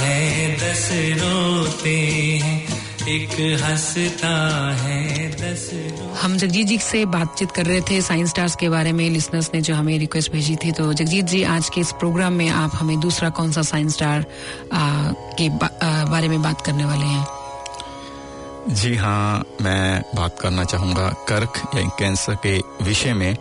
है 0.00 0.56
दस 0.56 0.88
रोते 1.22 1.96
हैं। 2.42 2.62
एक 3.08 3.60
हंसता 3.62 4.36
है 4.76 5.30
दस 5.30 5.70
हम 6.22 6.36
जगजीत 6.36 6.66
जी 6.66 6.78
से 6.78 7.04
बातचीत 7.04 7.50
कर 7.50 7.66
रहे 7.66 7.80
थे 7.80 8.00
साइंस 8.02 8.28
स्टार्स 8.28 8.56
के 8.56 8.68
बारे 8.68 8.92
में। 8.92 9.10
लिसनर्स 9.10 9.50
ने 9.54 9.60
जो 9.60 9.74
हमें 9.74 9.98
रिक्वेस्ट 9.98 10.32
भेजी 10.32 10.56
थी 10.56 10.72
तो 10.72 10.92
जगजीत 10.92 11.24
जी 11.24 11.42
आज 11.42 11.68
के 11.68 11.80
इस 11.80 11.92
प्रोग्राम 11.92 12.32
में 12.32 12.48
आप 12.48 12.70
हमें 12.74 13.00
दूसरा 13.00 13.30
कौन 13.30 13.52
सा 13.52 13.62
साइंस 13.62 13.92
स्टार 13.92 14.24
के 15.38 15.48
बा, 15.48 15.70
आ, 15.82 16.04
बारे 16.04 16.28
में 16.28 16.42
बात 16.42 16.60
करने 16.60 16.84
वाले 16.84 17.06
हैं? 17.06 17.39
जी 18.68 18.94
हाँ 18.96 19.44
मैं 19.62 20.02
बात 20.14 20.38
करना 20.38 20.64
चाहूँगा 20.64 21.08
कर्क 21.28 21.60
या 21.74 21.82
कैंसर 21.98 22.34
के 22.46 22.56
विषय 22.84 23.12
में। 23.12 23.36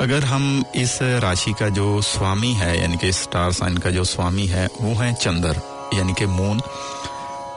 अगर 0.00 0.24
हम 0.24 0.64
इस 0.76 0.98
राशि 1.02 1.52
का 1.52 1.68
जो 1.68 2.00
स्वामी 2.00 2.52
है, 2.52 2.80
यानी 2.80 2.96
कि 2.96 3.12
स्टार 3.12 3.52
साइन 3.52 3.76
का 3.76 3.90
जो 3.90 4.04
स्वामी 4.04 4.46
है, 4.46 4.66
वो 4.80 4.94
है 4.94 5.12
चंद्र, 5.14 5.60
यानी 5.94 6.12
कि 6.12 6.26
मून। 6.26 6.60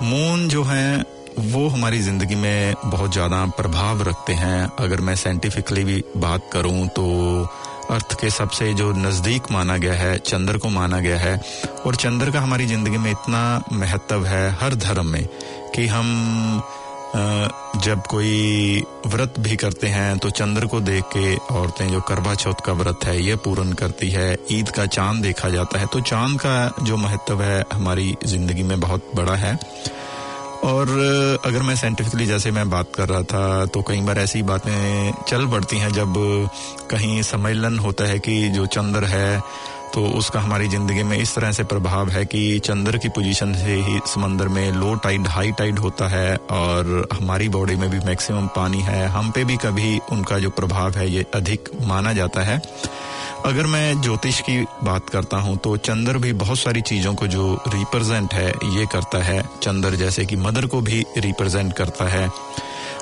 मून 0.02 0.48
जो 0.48 0.64
है, 0.64 1.04
वो 1.40 1.68
हमारी 1.68 2.00
ज़िंदगी 2.00 2.36
में 2.36 2.74
बहुत 2.86 3.14
ज़्यादा 3.14 3.46
प्रभाव 3.58 4.02
रखते 4.02 4.34
हैं। 4.34 4.70
अगर 4.80 5.02
मैं 5.02 5.16
साइंटिफिकली 5.16 5.84
भी 5.84 6.04
बात 6.18 6.50
करूँ 6.54 6.88
तो 6.88 7.48
अर्थ 7.92 8.14
के 8.22 8.30
सबसे 8.30 8.74
जो 8.74 8.92
नज़दीक 8.92 9.52
माना 9.52 9.78
गया 9.78 9.94
है, 9.94 10.18
चंद्र 10.18 10.58
को 10.58 10.70
माना 10.70 11.00
गया 11.00 11.18
है। 11.20 11.40
और 11.86 11.96
चंद्र 11.96 12.32
का 12.32 12.40
हमारी 12.40 12.66
ज़िंदगी 12.66 12.98
में 12.98 13.12
इतना 13.12 13.64
महत्व 13.74 14.26
है 14.26 14.50
हर 14.52 14.76
धर्म 14.76 15.08
में 15.08 15.26
कि 15.76 15.88
हम 15.88 16.62
जब 17.16 18.04
कोई 18.10 18.84
व्रत 19.08 19.34
भी 19.40 19.56
करते 19.56 19.88
हैं 19.88 20.18
तो 20.18 20.30
चंद्र 20.32 20.68
को 20.68 20.80
देख 20.82 21.04
के 21.16 21.36
औरतें 21.54 21.88
जो 21.92 22.00
करवा 22.02 22.34
चौथ 22.36 22.62
का 22.66 22.74
व्रत 22.74 23.06
है, 23.06 23.20
ये 23.22 23.36
पूर्ण 23.38 23.74
करती 23.74 24.10
है। 24.10 24.38
ईद 24.52 24.70
का 24.70 24.86
चाँद 24.88 25.22
देखा 25.22 25.50
जाता 25.50 25.80
है। 25.80 25.86
तो 25.86 26.02
चाँद 26.02 26.40
का 26.42 26.84
जो 26.84 26.98
महत्व 26.98 27.42
है, 27.42 27.64
हमारी 27.74 28.16
ज़िंदगी 28.26 28.64
में 28.64 28.80
बहुत 28.80 29.12
बड़ा 29.16 29.36
है। 29.36 29.58
और 30.64 30.90
अगर 31.46 31.62
मैं 31.62 31.76
साइंटिफिकली 31.76 32.26
जैसे 32.26 32.52
मैं 32.52 32.70
बात 32.70 32.92
कर 32.96 33.10
रहा 33.10 33.22
था 33.24 33.66
तो 33.66 33.82
कई 33.82 34.02
बार 34.02 34.20
ऐसी 34.20 34.42
बातें 34.44 35.12
चल 35.28 35.48
पड़ती 35.48 35.78
हैं, 35.78 35.92
जब 35.92 36.14
कहीं 36.92 37.22
सम्मेलन 37.24 37.80
होता 37.80 38.06
है 38.06 38.20
कि 38.20 38.50
जो 38.50 38.66
चंद्र 38.68 39.04
है 39.06 39.42
तो 39.94 40.06
उसका 40.18 40.40
हमारी 40.40 40.68
ज़िंदगी 40.68 41.04
में 41.04 41.18
इस 41.18 41.34
तरह 41.36 41.52
से 41.52 41.64
प्रभाव 41.64 42.10
है 42.10 42.24
कि 42.26 42.60
चंद्र 42.60 42.98
की 42.98 43.10
पोजीशन 43.10 43.54
से 43.54 43.74
ही 43.82 44.00
समंदर 44.08 44.48
में 44.48 44.72
लो 44.72 44.94
टाइड 44.96 45.28
हाई 45.28 45.52
टाइड 45.52 45.80
होता 45.80 46.08
है 46.08 46.36
और 46.52 47.08
हमारी 47.14 47.50
बॉडी 47.50 47.76
में 47.76 47.90
भी 47.90 48.00
मैक्सिमम 48.00 48.48
पानी 48.56 48.82
है। 48.82 49.06
हम 49.08 49.32
पे 49.32 49.44
भी 49.44 49.58
कभी 49.58 49.98
उनका 50.12 50.40
जो 50.40 50.50
प्रभाव 50.52 50.98
है 50.98 51.10
ये 51.10 51.26
अधिक 51.34 51.70
माना 51.84 52.14
जाता 52.14 52.42
है। 52.42 52.62
अगर 53.46 53.66
मैं 53.66 54.02
ज्योतिष 54.02 54.40
की 54.42 54.60
बात 54.84 55.10
करता 55.10 55.38
हूँ 55.38 55.56
तो 55.58 55.76
चंद्र 55.80 56.18
भी 56.18 56.34
बहुत 56.34 56.60
सारी 56.60 56.82
चीज़ों 56.82 57.14
को 57.14 57.28
जो 57.28 57.54
रिप्रेजेंट 57.68 58.34
है, 58.34 58.48
ये 58.48 58.86
करता 58.86 59.24
है। 59.24 59.42
चंद्र 59.64 59.96
जैसे 59.96 60.26
कि 60.26 60.36
मदर 60.38 60.66
को 60.66 60.82
भी 60.82 61.06
रिप्रेजेंट 61.18 61.74
करता 61.74 62.10
है। 62.10 62.30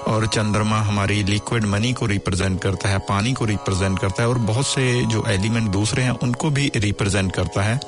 और 0.07 0.27
चंद्रमा 0.27 0.77
हमारी 0.81 1.23
लिक्विड 1.23 1.65
मनी 1.65 1.91
को 1.93 2.05
रिप्रेजेंट 2.05 2.61
करता 2.61 2.89
है, 2.89 2.99
पानी 2.99 3.33
को 3.33 3.45
रिप्रेजेंट 3.45 3.99
करता 3.99 4.23
है 4.23 4.29
और 4.29 4.37
बहुत 4.47 4.67
से 4.67 5.05
जो 5.05 5.23
एलिमेंट 5.29 5.69
दूसरे 5.71 6.03
हैं, 6.03 6.17
उनको 6.19 6.49
भी 6.49 6.71
रिप्रेजेंट 6.77 7.31
करता 7.31 7.61
है। 7.61 7.79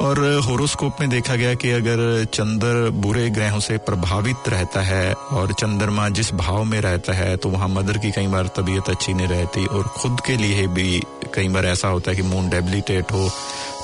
और 0.00 0.18
होरोस्कोप 0.44 1.00
में 1.00 1.08
देखा 1.10 1.34
गया 1.36 1.54
कि 1.54 1.70
अगर 1.70 2.24
चंद्र 2.24 2.90
बुरे 2.90 3.28
ग्रहों 3.30 3.58
से 3.60 3.76
प्रभावित 3.78 4.48
रहता 4.48 4.80
है 4.80 5.12
और 5.12 5.52
चंद्रमा 5.52 6.08
जिस 6.08 6.32
भाव 6.34 6.62
में 6.64 6.80
रहता 6.80 7.12
है 7.12 7.36
तो 7.36 7.48
वहाँ 7.48 7.68
मदर 7.68 7.98
की 7.98 8.10
कई 8.10 8.26
बार 8.26 8.46
तबीयत 8.56 8.88
अच्छी 8.88 9.14
नहीं 9.14 9.26
रहती 9.28 9.66
और 9.66 9.82
खुद 9.96 10.20
के 10.26 10.36
लिए 10.36 10.66
भी 10.68 11.02
कई 11.34 11.48
बार 11.48 11.66
ऐसा 11.66 11.88
होता 11.88 12.10
है 12.10 12.16
कि 12.16 12.22
मून 12.22 12.48
डेबिलिटेट 12.50 13.12
हो 13.12 13.28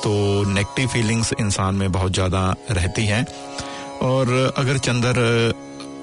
तो 0.02 0.12
नेगेटिव 0.44 0.88
फीलिंग्स 0.88 1.32
इंसान 1.40 1.74
में 1.74 1.90
बहुत 1.92 2.12
ज़्यादा 2.12 2.54
रहती 2.70 3.06
हैं। 3.06 3.26
और 4.02 4.54
अगर 4.56 4.78
चंद्र 4.78 5.52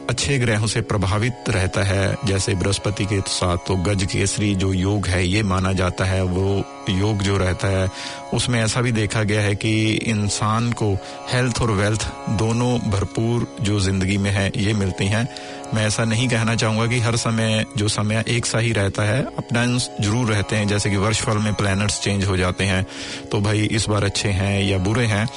अच्छे 0.10 0.40
ग्रहों 0.40 0.68
से 0.68 0.82
प्रभावित 0.82 1.34
रहता 1.50 1.84
है। 1.84 2.18
जैसे 2.26 2.56
बृहस्पति 2.56 3.06
के 3.06 3.20
साथ 3.22 3.58
तो 3.68 3.76
गज 3.76 4.04
केसरी 4.04 4.56
जो 4.56 4.74
योग 4.74 5.08
है, 5.08 5.28
ये 5.28 5.44
माना 5.44 5.74
जाता 5.74 6.06
है, 6.06 6.24
वो 6.24 6.64
योग 6.90 7.22
जो 7.24 7.38
रहता 7.38 7.68
है, 7.70 7.90
उसमें 8.34 8.60
ऐसा 8.62 8.82
भी 8.82 8.92
देखा 8.92 9.24
गया 9.24 9.42
है 9.42 9.56
कि 9.56 9.72
इंसान 10.08 10.72
को 10.74 10.94
हेल्थ 11.32 11.62
और 11.62 11.72
वेल्थ 11.74 12.08
दोनों 12.38 12.78
भरपूर 12.92 13.48
जो 13.62 13.80
ज़िंदगी 13.80 14.18
में 14.18 14.32
है, 14.32 14.52
ये 14.58 14.74
मिलती 14.74 15.08
हैं। 15.08 15.28
मैं 15.74 15.86
ऐसा 15.88 16.04
नहीं 16.06 16.28
कहना 16.30 16.56
चाहूँगा 16.56 16.86
कि 16.88 17.00
हर 17.00 17.16
समय, 17.16 17.66
जो 17.78 17.88
समय 17.88 18.24
एक 18.28 18.46
सा 18.46 18.60
ही 18.60 18.72
रहता 18.74 19.04
है 19.04 19.22
अपडाउंस 19.38 19.90
ज़रूर 20.02 20.28
रहते 20.28 20.56
हैं। 20.56 20.68
जैसे 20.68 20.90
कि 20.90 20.98
वर्षफल 20.98 21.38
में 21.38 21.54
प्लैनेट्स 21.54 22.00
चेंज 22.02 22.26
हो 22.26 22.38
जाते 22.38 22.64
हैं 22.64 22.86
तो 23.32 23.40
भाई 23.42 23.68
इस 23.72 23.88
बार 23.90 24.04
अच्छे 24.04 24.30
हैं 24.32 24.62
या 24.62 24.78
बुरे 24.80 25.06
हैं। 25.06 25.28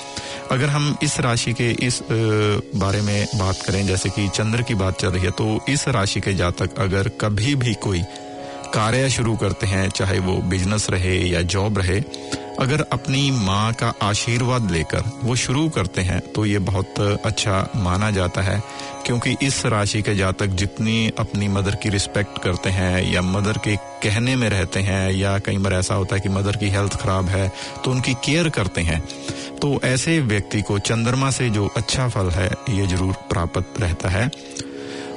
अगर 0.51 0.69
हम 0.69 0.97
इस 1.03 1.19
राशि 1.21 1.53
के 1.53 1.71
इस 1.87 2.03
बारे 2.77 3.01
में 3.01 3.27
बात 3.37 3.63
करें, 3.63 3.87
जैसे 3.87 4.09
कि 4.11 4.29
चंद्र 4.29 4.63
की 4.63 4.75
बात 4.77 5.01
चल 5.01 5.09
रही 5.09 5.25
है 5.25 5.31
तो 5.33 5.59
इस 5.69 5.89
राशि 5.89 6.21
के 6.21 6.35
जातक 6.35 6.79
अगर 6.79 7.09
कभी 7.21 7.55
भी 7.55 7.75
कोई 7.83 8.03
कार्य 8.77 9.09
शुरू 9.11 9.37
करते 9.37 9.67
हैं, 9.67 9.89
चाहे 9.91 10.19
वो 10.21 10.37
बिज़नेस 10.49 10.87
रहे 10.91 11.17
या 11.19 11.43
जॉब 11.45 11.79
रहे, 11.79 12.01
अगर 12.61 12.81
अपनी 12.93 13.31
माँ 13.31 13.73
का 13.73 13.93
आशीर्वाद 14.03 14.71
लेकर 14.71 15.11
वो 15.23 15.35
शुरू 15.37 15.69
करते 15.69 16.01
हैं 16.01 16.21
तो 16.33 16.45
ये 16.47 16.59
बहुत 16.61 17.01
अच्छा 17.01 17.69
माना 17.77 18.11
जाता 18.11 18.43
है, 18.43 18.63
क्योंकि 19.07 19.37
इस 19.43 19.65
राशि 19.67 20.01
के 20.03 20.15
जातक 20.15 20.55
जितनी 20.61 21.11
अपनी 21.19 21.49
मदर 21.49 21.75
की 21.75 21.89
रिस्पेक्ट 21.89 22.39
करते 22.43 22.71
हैं 22.71 23.03
या 23.05 23.23
मदर 23.23 23.59
के 23.59 23.77
कहने 24.03 24.37
में 24.37 24.49
रहते 24.51 24.81
हैं, 24.81 25.11
या 25.13 25.39
कई 25.39 25.59
बार 25.59 25.75
ऐसा 25.75 25.95
होता 25.95 26.17
है 26.17 26.21
कि 26.21 26.29
मदर 26.29 26.57
की 26.57 26.69
हेल्थ 26.71 26.97
खराब 26.97 27.29
है 27.29 27.51
तो 27.85 27.91
उनकी 27.91 28.15
केयर 28.25 28.49
करते 28.51 28.81
हैं 28.83 29.01
तो 29.61 29.79
ऐसे 29.85 30.19
व्यक्ति 30.23 30.63
को 30.63 30.79
चंद्रमा 30.81 31.31
से 31.31 31.51
जो 31.51 31.67
अच्छा 31.77 32.09
फल 32.09 32.31
है, 32.31 32.51
ये 32.71 32.87
ज़रूर 32.87 33.15
प्राप्त 33.31 33.81
रहता 33.81 34.09
है। 34.09 34.31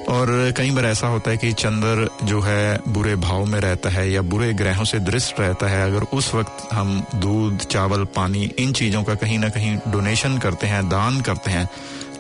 और 0.10 0.30
कई 0.58 0.72
बार 0.72 0.86
ऐसा 0.86 1.08
होता 1.08 1.32
है 1.32 1.38
कि 1.38 1.51
चंद्र 1.54 2.10
जो 2.24 2.39
है 2.42 2.80
बुरे 2.88 3.16
भाव 3.18 3.46
में 3.46 3.60
रहता 3.60 3.89
है 3.89 4.10
या 4.12 4.22
बुरे 4.24 4.54
ग्रहों 4.54 4.84
से 4.86 5.00
दृष्ट 5.01 5.39
रहता 5.39 5.68
है। 5.68 5.84
अगर 5.84 6.04
उस 6.13 6.34
वक्त 6.36 6.68
हम 6.74 7.04
दूध, 7.16 7.58
चावल, 7.66 8.04
पानी, 8.16 8.44
इन 8.60 8.74
चीज़ों 8.74 9.04
का 9.04 9.16
कहीं 9.16 9.39
ना 9.39 9.50
कहीं 9.50 9.78
डोनेशन 9.88 10.38
करते 10.38 10.68
हैं, 10.68 10.88
दान 10.89 11.22
करते 11.22 11.51
हैं 11.51 11.70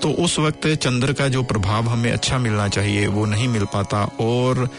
तो 0.01 0.09
उस 0.15 0.37
वक्त 0.39 0.67
चंद्र 0.75 1.13
का 1.13 1.27
जो 1.27 1.41
प्रभाव 1.43 1.87
हमें 1.89 2.11
अच्छा 2.11 2.37
मिलना 2.37 2.67
चाहिए, 2.67 3.07
वो 3.07 3.25
नहीं 3.25 3.47
मिल 3.47 3.65
पाता 3.65 4.03
और 4.21 4.69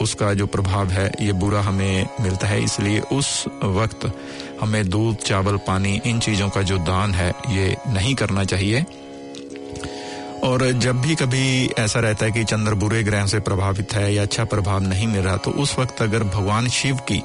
उसका 0.00 0.32
जो 0.34 0.46
प्रभाव 0.46 0.88
है, 0.88 1.06
ये 1.20 1.32
बुरा 1.32 1.60
हमें 1.60 2.06
मिलता 2.20 2.46
है। 2.46 2.62
इसलिए 2.64 3.00
उस 3.12 3.44
वक्त 3.64 4.10
हमें 4.60 4.88
दूध, 4.88 5.16
चावल, 5.18 5.56
पानी, 5.66 6.00
इन 6.06 6.18
चीज़ों 6.18 6.48
का 6.48 6.62
जो 6.62 6.78
दान 6.80 7.14
है, 7.14 7.32
ये 7.48 7.76
नहीं 7.88 8.14
करना 8.14 8.44
चाहिए। 8.44 8.84
और 10.44 10.70
जब 10.72 11.00
भी 11.00 11.14
कभी 11.14 11.70
ऐसा 11.78 12.00
रहता 12.00 12.24
है 12.24 12.32
कि 12.32 12.44
चंद्र 12.44 12.74
बुरे 12.74 13.02
ग्रह 13.02 13.26
से 13.26 13.38
प्रभावित 13.40 13.92
है 13.94 14.12
या 14.14 14.22
अच्छा 14.22 14.44
प्रभाव 14.44 14.80
नहीं 14.80 15.06
मिल 15.06 15.22
रहा 15.22 15.36
तो 15.36 15.50
उस 15.50 15.78
वक्त 15.78 16.02
अगर 16.02 16.24
भगवान 16.24 16.68
शिव 16.68 16.96
की 17.08 17.22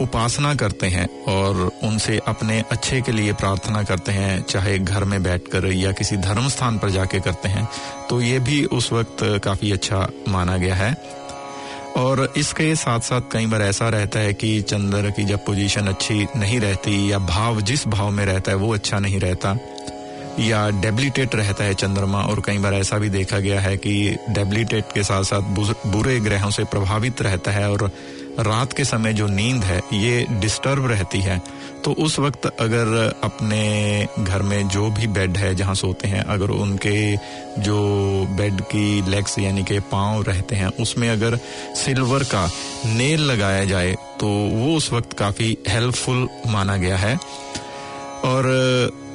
उपासना 0.00 0.54
करते 0.54 0.86
हैं 0.86 1.08
और 1.28 1.56
उनसे 1.84 2.18
अपने 2.28 2.60
अच्छे 2.70 3.00
के 3.00 3.12
लिए 3.12 3.32
प्रार्थना 3.32 3.82
करते 3.82 4.12
हैं, 4.12 4.42
चाहे 4.42 4.78
घर 4.78 5.04
में 5.04 5.22
बैठकर 5.22 5.66
या 5.66 5.92
किसी 5.92 6.16
धर्म 6.16 6.48
स्थान 6.48 6.78
पर 6.78 6.90
जाके 6.90 7.20
करते 7.20 7.48
हैं 7.48 7.68
तो 8.10 8.20
ये 8.20 8.38
भी 8.38 8.64
उस 8.64 8.92
वक्त 8.92 9.16
काफ़ी 9.44 9.72
अच्छा 9.72 10.08
माना 10.28 10.56
गया 10.56 10.74
है। 10.74 10.92
और 11.96 12.32
इसके 12.36 12.74
साथ 12.76 13.00
साथ 13.00 13.20
कई 13.32 13.46
बार 13.46 13.62
ऐसा 13.62 13.88
रहता 13.88 14.18
है 14.18 14.34
कि 14.34 14.60
चंद्र 14.62 15.10
की 15.10 15.24
जब 15.24 15.44
पोजीशन 15.44 15.86
अच्छी 15.86 16.26
नहीं 16.36 16.60
रहती 16.60 17.10
या 17.12 17.18
भाव 17.18 17.60
जिस 17.60 17.86
भाव 17.88 18.10
में 18.10 18.24
रहता 18.26 18.50
है 18.50 18.56
वो 18.56 18.72
अच्छा 18.74 18.98
नहीं 18.98 19.20
रहता। 19.20 19.56
या 20.38 20.68
डेबिलिटेट 20.80 21.34
रहता 21.34 21.64
है 21.64 21.74
चंद्रमा, 21.74 22.22
और 22.22 22.42
कई 22.46 22.58
बार 22.58 22.74
ऐसा 22.74 22.98
भी 22.98 23.08
देखा 23.08 23.38
गया 23.38 23.60
है 23.60 23.76
कि 23.76 24.16
डेबिलिटेट 24.30 24.92
के 24.94 25.02
साथ 25.02 25.24
साथ 25.24 25.86
बुरे 25.86 26.18
ग्रहों 26.20 26.50
से 26.50 26.64
प्रभावित 26.64 27.22
रहता 27.22 27.50
है, 27.50 27.70
और 27.70 27.90
रात 28.40 28.72
के 28.72 28.84
समय 28.84 29.12
जो 29.12 29.26
नींद 29.26 29.64
है, 29.64 29.80
ये 29.92 30.26
डिस्टर्ब 30.30 30.86
रहती 30.86 31.20
है। 31.20 31.40
तो 31.84 31.92
उस 31.94 32.18
वक्त 32.18 32.46
अगर 32.60 33.12
अपने 33.24 34.06
घर 34.18 34.42
में 34.42 34.68
जो 34.68 34.90
भी 34.90 35.06
बेड 35.06 35.36
है, 35.36 35.54
जहाँ 35.54 35.74
सोते 35.74 36.08
हैं, 36.08 36.22
अगर 36.24 36.50
उनके 36.50 37.16
जो 37.62 37.78
बेड 38.30 38.60
की 38.62 39.10
लेग्स 39.10 39.38
यानी 39.38 39.64
कि 39.64 39.78
पाँव 39.92 40.22
रहते 40.22 40.56
हैं, 40.56 40.68
उसमें 40.80 41.08
अगर 41.08 41.36
सिल्वर 41.76 42.24
का 42.24 42.46
नेल 42.86 43.20
लगाया 43.22 43.64
जाए 43.64 43.94
तो 44.20 44.26
वो 44.26 44.76
उस 44.76 44.92
वक्त 44.92 45.12
काफ़ी 45.12 45.56
हेल्पफुल 45.68 46.28
माना 46.46 46.76
गया 46.76 46.96
है। 46.96 47.14
और 48.24 48.44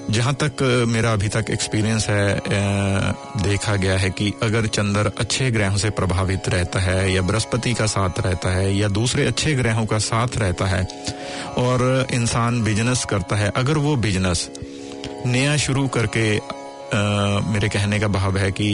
जहाँ 0.09 0.33
तक 0.33 0.85
मेरा 0.87 1.13
अभी 1.13 1.27
तक 1.27 1.45
एक्सपीरियंस 1.49 2.07
है 2.09 2.41
देखा 3.43 3.75
गया 3.75 3.97
है 3.97 4.09
कि 4.09 4.33
अगर 4.43 4.67
चंद्र 4.67 5.11
अच्छे 5.17 5.51
ग्रहों 5.51 5.77
से 5.77 5.89
प्रभावित 5.89 6.49
रहता 6.49 6.79
है, 6.79 7.13
या 7.13 7.21
बृहस्पति 7.21 7.73
का 7.73 7.85
साथ 7.85 8.19
रहता 8.19 8.49
है, 8.49 8.77
या 8.77 8.87
दूसरे 8.87 9.25
अच्छे 9.25 9.53
ग्रहों 9.53 9.85
का 9.85 9.97
साथ 9.97 10.37
रहता 10.37 10.65
है, 10.65 10.87
और 11.57 12.07
इंसान 12.13 12.63
बिज़नेस 12.63 13.05
करता 13.05 13.35
है, 13.35 13.51
अगर 13.55 13.77
वो 13.77 13.95
बिज़नेस 13.95 14.49
नया 15.25 15.57
शुरू 15.57 15.87
करके 15.87 16.37
मेरे 16.93 17.69
कहने 17.69 17.99
का 17.99 18.07
भाव 18.07 18.37
है 18.37 18.51
कि 18.51 18.67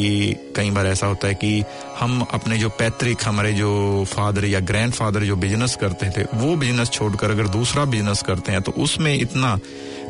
कई 0.55 0.71
बार 0.71 0.87
ऐसा 0.87 1.07
होता 1.07 1.27
है 1.27 1.33
कि 1.35 1.63
हम 1.99 2.21
अपने 2.33 2.57
जो 2.57 2.69
पैतृक, 2.71 3.23
हमारे 3.25 3.53
जो 3.53 3.71
फादर 4.07 4.45
या 4.45 4.59
ग्रैंड 4.61 4.93
फादर 4.93 5.23
जो 5.23 5.35
बिज़नेस 5.35 5.75
करते 5.81 6.09
थे, 6.11 6.23
वो 6.35 6.55
बिज़नेस 6.55 6.89
छोड़कर 6.89 7.31
अगर 7.31 7.47
दूसरा 7.49 7.85
बिज़नेस 7.87 8.21
करते 8.21 8.51
हैं 8.51 8.61
तो 8.61 8.71
उसमें 8.77 9.13
इतना 9.13 9.57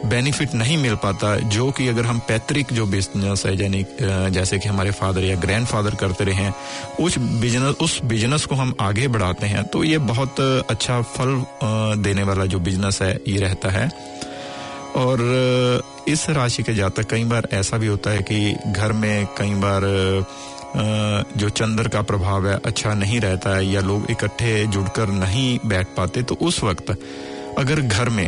बेनिफिट 0.06 0.54
नहीं 0.54 0.78
मिल 0.78 0.96
पाता, 0.96 1.36
जो 1.36 1.70
कि 1.72 1.88
अगर 1.88 2.06
हम 2.06 2.20
पैतृक 2.28 2.72
जो 2.74 2.86
बिज़नेस 2.88 3.46
है, 3.46 3.54
यानी 3.62 3.86
जैसे 4.32 4.60
कि 4.60 4.70
हमारे 4.70 4.92
फादर 4.92 5.24
या 5.24 5.36
ग्रैंड 5.38 5.66
फादर 5.68 5.96
करते 5.96 6.24
रहे 6.24 6.36
हैं, 6.36 6.54
उस 7.00 7.18
बिज़नेस 7.18 7.76
उस 7.82 8.00
बिज़नेस 8.06 8.46
को 8.46 8.56
हम 8.56 8.74
आगे 8.82 9.08
बढ़ाते 9.08 9.48
हैं 9.48 9.64
तो 9.66 9.84
ये 9.84 9.98
बहुत 10.08 10.40
अच्छा 10.70 11.02
फल 11.14 11.44
देने 12.02 12.24
वाला 12.24 12.46
जो 12.46 12.60
बिज़नेस 12.62 13.02
है, 13.02 13.14
ये 13.28 13.40
रहता 13.40 13.70
है। 13.70 13.90
और 14.96 15.84
इस 16.08 16.30
राशि 16.30 16.64
के 16.64 16.74
जातक 16.74 17.10
कई 17.10 17.24
बार 17.24 17.48
ऐसा 17.54 17.78
भी 17.78 17.88
होता 17.88 18.10
है 18.10 18.22
कि 18.22 18.56
घर 18.68 18.92
में 18.94 19.26
कई 19.38 19.54
बार 19.56 19.82
जो 21.38 21.50
चंद्र 21.50 21.88
का 21.88 22.02
प्रभाव 22.02 22.48
है 22.48 22.60
अच्छा 22.66 22.94
नहीं 22.94 23.20
रहता 23.20 23.56
है 23.56 23.66
या 23.66 23.82
लोग 23.82 24.12
इकट्ठे 24.12 24.68
जुड़कर 24.68 25.08
नहीं 25.08 25.60
बैठ 25.66 25.88
पाते 25.98 26.24
तो 26.24 26.36
उस 26.42 26.64
वक्त 26.64 26.92
अगर 27.58 27.82
घर 27.82 28.10
में 28.10 28.28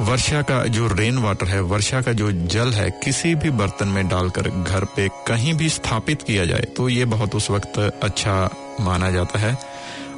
वर्षा 0.00 0.42
का 0.42 0.64
जो 0.64 0.88
रेन 0.88 1.18
वाटर 1.18 1.46
है, 1.46 1.60
वर्षा 1.60 2.00
का 2.02 2.12
जो 2.12 2.30
जल 2.32 2.72
है, 2.72 2.90
किसी 3.04 3.34
भी 3.34 3.50
बर्तन 3.50 3.88
में 3.88 4.08
डालकर 4.08 4.48
घर 4.48 4.84
पे 4.96 5.08
कहीं 5.26 5.54
भी 5.54 5.68
स्थापित 5.68 6.22
किया 6.22 6.44
जाए 6.44 6.64
तो 6.76 6.88
ये 6.88 7.04
बहुत 7.04 7.34
उस 7.34 7.50
वक्त 7.50 7.78
अच्छा 8.02 8.48
माना 8.80 9.10
जाता 9.10 9.38
है। 9.38 9.56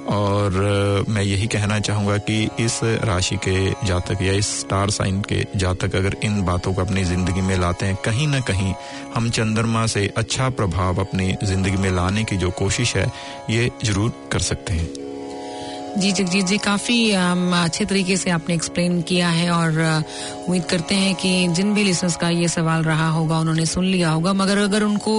और 0.09 1.05
मैं 1.09 1.23
यही 1.23 1.47
कहना 1.47 1.79
चाहूँगा 1.81 2.17
कि 2.19 2.49
इस 2.61 2.81
राशि 2.85 3.37
के 3.37 3.87
जातक 3.87 4.23
या 4.23 4.33
इस 4.33 4.49
स्टार 4.61 4.91
साइन 4.91 5.21
के 5.23 5.45
जातक 5.57 5.95
अगर 5.97 6.17
इन 6.25 6.43
बातों 6.45 6.75
को 6.75 6.81
अपनी 6.83 7.05
ज़िंदगी 7.05 7.41
में 7.41 7.57
लाते 7.57 7.87
हैं, 7.87 7.97
कहीं 7.97 8.29
ना 8.29 8.41
कहीं 8.41 8.75
हम 9.15 9.31
चंद्रमा 9.31 9.87
से 9.87 10.07
अच्छा 10.17 10.49
प्रभाव 10.51 11.01
अपनी 11.01 11.35
ज़िंदगी 11.45 11.77
में 11.77 11.91
लाने 11.91 12.25
की 12.25 12.37
जो 12.37 12.51
कोशिश 12.51 12.97
है, 12.97 13.13
ये 13.51 13.71
ज़रूर 13.85 14.13
कर 14.33 14.39
सकते 14.39 14.73
हैं। 14.73 15.10
जी, 15.91 16.11
जगजीत 16.13 16.47
जी, 16.47 16.57
काफ़ी 16.59 17.11
अच्छे 17.13 17.85
तरीके 17.85 18.17
से 18.17 18.31
आपने 18.31 18.55
एक्सप्लेन 18.55 19.01
किया 19.03 19.29
है 19.29 19.51
और 19.51 19.79
उम्मीद 20.47 20.65
करते 20.65 20.95
हैं 20.95 21.15
कि 21.15 21.31
जिन 21.51 21.73
भी 21.75 21.85
लिसनर्स 21.85 22.17
का 22.17 22.29
ये 22.31 22.49
सवाल 22.49 22.83
रहा 22.83 23.09
होगा, 23.11 23.39
उन्होंने 23.39 23.65
सुन 23.67 23.85
लिया 23.85 24.11
होगा। 24.11 24.33
मगर 24.33 24.59
अगर 24.59 24.83
उनको 24.83 25.15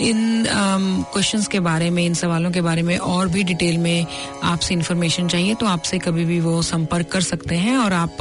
इन 0.00 0.46
क्वेश्चंस 0.48 1.46
के 1.48 1.60
बारे 1.60 1.90
में, 1.90 2.04
इन 2.04 2.14
सवालों 2.14 2.50
के 2.50 2.60
बारे 2.60 2.82
में 2.82 2.96
और 2.98 3.28
भी 3.28 3.42
डिटेल 3.44 3.78
में 3.78 4.06
आपसे 4.42 4.74
इन्फॉर्मेशन 4.74 5.28
चाहिए 5.28 5.54
तो 5.54 5.66
आपसे 5.66 5.98
कभी 5.98 6.24
भी 6.24 6.40
वो 6.40 6.60
संपर्क 6.62 7.08
कर 7.12 7.20
सकते 7.22 7.56
हैं 7.56 7.76
और 7.76 7.92
आप 7.92 8.16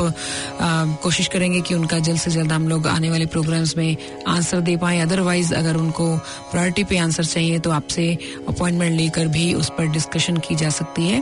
कोशिश 1.03 1.27
करेंगे 1.27 1.61
कि 1.61 1.73
उनका 1.75 1.99
जल्द 1.99 2.19
से 2.19 2.31
जल्द 2.31 2.51
हम 2.51 2.67
लोग 2.69 2.87
आने 2.87 3.09
वाले 3.09 3.25
प्रोग्राम्स 3.27 3.75
में 3.77 3.95
आंसर 4.27 4.61
दे 4.61 4.77
पाए। 4.77 4.99
अदरवाइज़ 4.99 5.53
अगर 5.55 5.77
उनको 5.77 6.15
प्रायोरिटी 6.51 6.83
पे 6.83 6.97
आंसर 6.99 7.25
चाहिए 7.25 7.59
तो 7.59 7.71
आपसे 7.71 8.07
अपॉइंटमेंट 8.47 8.97
लेकर 8.97 9.27
भी 9.27 9.53
उस 9.55 9.69
पर 9.69 9.87
डिस्कशन 9.89 10.37
की 10.39 10.55
जा 10.55 10.69
सकती 10.71 11.07
है। 11.07 11.21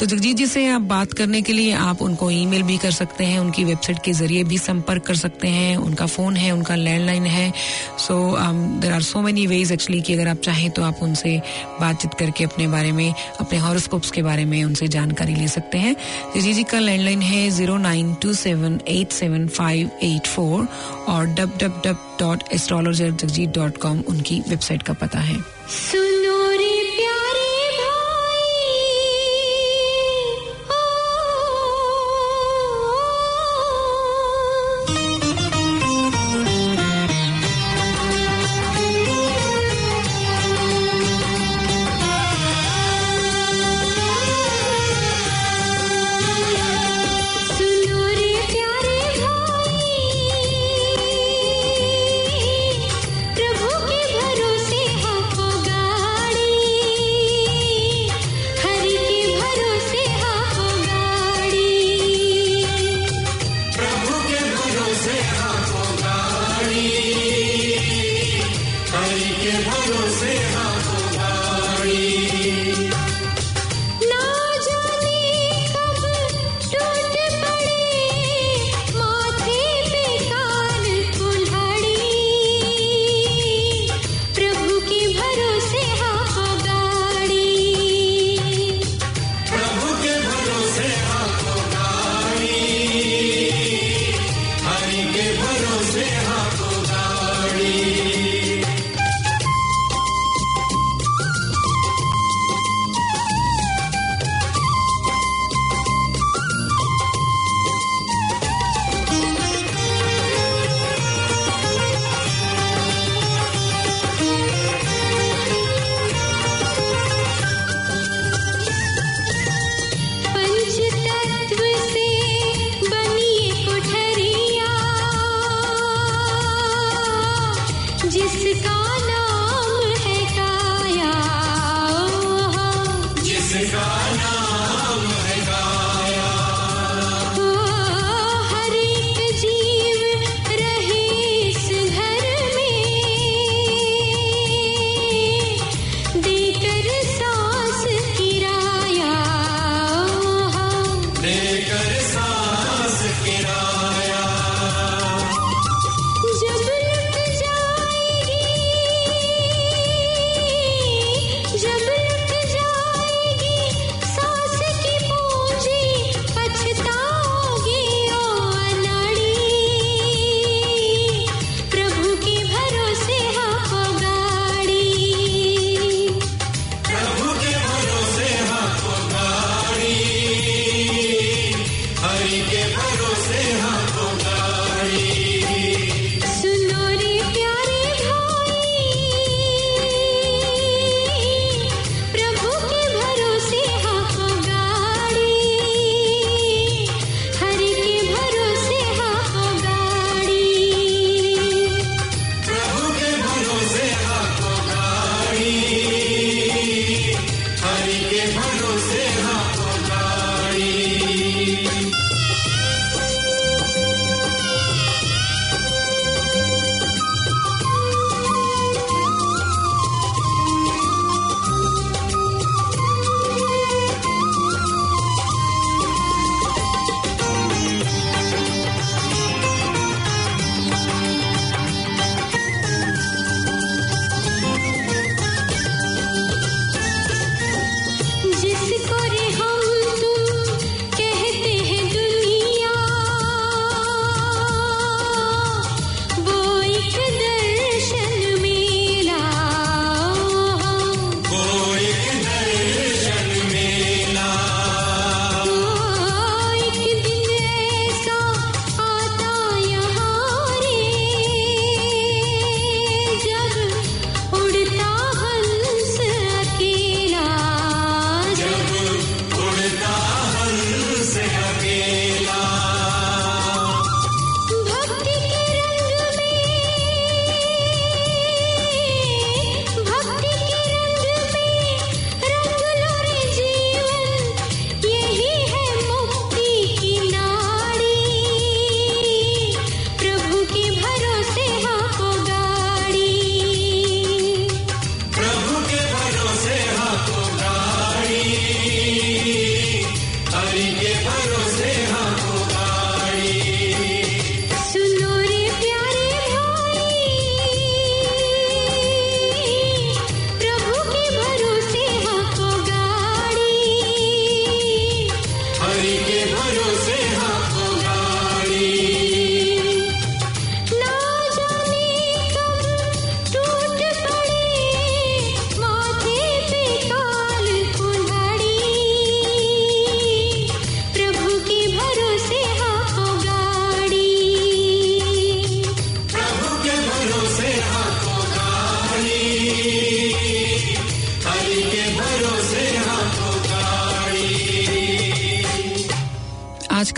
तो 0.00 0.06
जगजीत 0.08 0.36
जी 0.36 0.46
से 0.46 0.64
आप 0.66 0.80
बात 0.90 1.12
करने 1.12 1.40
के 1.42 1.52
लिए 1.52 1.72
आप 1.76 2.02
उनको 2.02 2.30
ईमेल 2.30 2.62
भी 2.62 2.76
कर 2.78 2.90
सकते 2.90 3.24
हैं, 3.24 3.38
उनकी 3.38 3.64
वेबसाइट 3.64 3.98
के 4.04 4.12
ज़रिए 4.12 4.44
भी 4.44 4.58
संपर्क 4.58 5.02
कर 5.06 5.14
सकते 5.14 5.48
हैं, 5.48 5.76
उनका 5.76 6.06
फ़ोन 6.06 6.36
है, 6.36 6.50
उनका 6.52 6.74
लैंडलाइन 6.74 7.26
है। 7.26 7.52
So 7.98 8.16
there 8.80 8.92
are 8.92 9.02
so 9.02 9.20
many 9.22 9.46
ways 9.46 9.72
actually 9.72 10.00
कि 10.02 10.14
अगर 10.14 10.28
आप 10.28 10.40
चाहें 10.44 10.70
तो 10.70 10.82
आप 10.82 11.02
उनसे 11.02 11.36
बातचीत 11.80 12.14
करके 12.18 12.44
अपने 12.44 12.66
बारे 12.68 12.92
में, 12.92 13.14
अपने 13.40 13.58
हॉरोस्कोप्स 13.58 14.10
के 14.10 14.22
बारे 14.22 14.44
में 14.44 14.62
उनसे 14.64 14.88
जानकारी 14.88 15.34
ले 15.34 15.48
सकते 15.48 15.78
हैं। 15.78 15.94
जगजीत 16.34 16.54
जी 16.56 16.62
का 16.64 16.78
लैंडलाइन 16.78 17.22
है 17.22 17.48
zero 17.50 17.76
nine 17.78 18.14
two 18.22 18.32
seven 18.34 18.80
eight 18.88 19.12
seven 19.12 19.46
five 19.48 19.90
eight 20.02 20.26
four 20.26 20.68
और 21.08 21.26
dub 21.26 21.58
dub 21.60 21.82
dub 21.86 22.16
dot 22.20 22.52
astrologer 22.52 23.10
Jagjit 23.10 23.50
dot 23.50 23.76
com 23.76 24.02
उनकी 24.08 24.42
वेबसाइट 24.48 24.82
का 24.82 24.92
पता 25.02 25.18
है। 25.20 25.36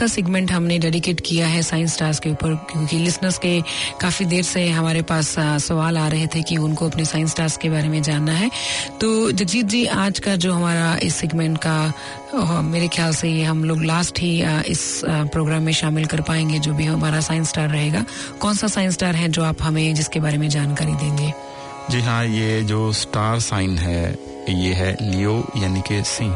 का 0.00 0.06
सेगमेंट 0.06 0.50
हमने 0.52 0.78
डेडिकेट 0.78 1.20
किया 1.26 1.46
है 1.46 1.62
साइंस 1.62 1.94
स्टार्स 1.94 2.18
के 2.20 2.30
ऊपर, 2.30 2.54
क्योंकि 2.70 2.98
लिसनर्स 2.98 3.38
के 3.38 3.60
काफ़ी 4.00 4.24
देर 4.26 4.42
से 4.42 4.68
हमारे 4.70 5.02
पास 5.04 5.34
सवाल 5.62 5.98
आ 5.98 6.06
रहे 6.08 6.26
थे 6.26 6.42
कि 6.42 6.56
उनको 6.58 6.88
अपने 6.88 7.04
साइंस 7.04 7.30
स्टार्स 7.30 7.56
के 7.56 7.68
बारे 7.70 7.88
में 7.88 8.00
जानना 8.02 8.32
है। 8.34 8.50
तो 9.00 9.30
जगजीत 9.32 9.66
जी, 9.66 9.84
आज 9.86 10.18
का 10.18 10.36
जो 10.36 10.52
हमारा 10.52 10.96
इस 11.02 11.14
सेगमेंट 11.16 11.58
का 11.66 12.62
मेरे 12.62 12.88
ख्याल 12.88 13.12
से 13.14 13.28
ये 13.28 13.44
हम 13.44 13.64
लोग 13.64 13.82
लास्ट 13.84 14.20
ही 14.20 14.30
इस 14.70 15.00
प्रोग्राम 15.04 15.62
में 15.62 15.72
शामिल 15.72 16.06
कर 16.06 16.20
पाएँगे 16.22 16.58
जो 16.58 16.72
भी 16.74 16.84
हमारा 16.86 17.20
साइंस 17.20 17.48
स्टार 17.48 17.68
रहेगा। 17.68 18.04
कौन 18.40 18.54
सा 18.54 18.66
साइंस 18.68 18.94
स्टार 18.94 19.16
है 19.16 19.28
जो 19.28 19.42
आप 19.44 19.62
हमें 19.62 19.94
जिसके 19.94 20.20
बारे 20.20 20.38
में 20.38 20.48
जानकारी 20.48 20.94
देंगे? 20.94 21.32
जी 21.90 22.00
हाँ 22.00 22.24
ये 22.26 22.62
जो 22.64 22.92
स्टार 22.94 23.40
साइन 23.40 23.76
है, 23.78 24.04
ये 24.50 24.72
है 24.74 24.96
लियो 25.02 25.44
यानी 25.56 25.80
कि 25.82 26.02
सिंह। 26.06 26.34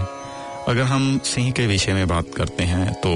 अगर 0.68 0.82
हम 0.82 1.18
सिंह 1.24 1.50
के 1.50 1.66
विषय 1.66 1.92
में 1.92 2.06
बात 2.08 2.26
करते 2.36 2.62
हैं 2.62 2.92
तो 2.94 3.10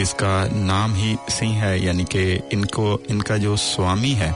इसका 0.00 0.32
नाम 0.54 0.94
ही 0.94 1.16
सिंह 1.30 1.52
है 1.54 1.84
यानी 1.84 2.04
कि 2.04 2.22
इनको 2.52 2.86
इनका 3.10 3.36
जो 3.36 3.56
स्वामी 3.56 4.10
है 4.12 4.30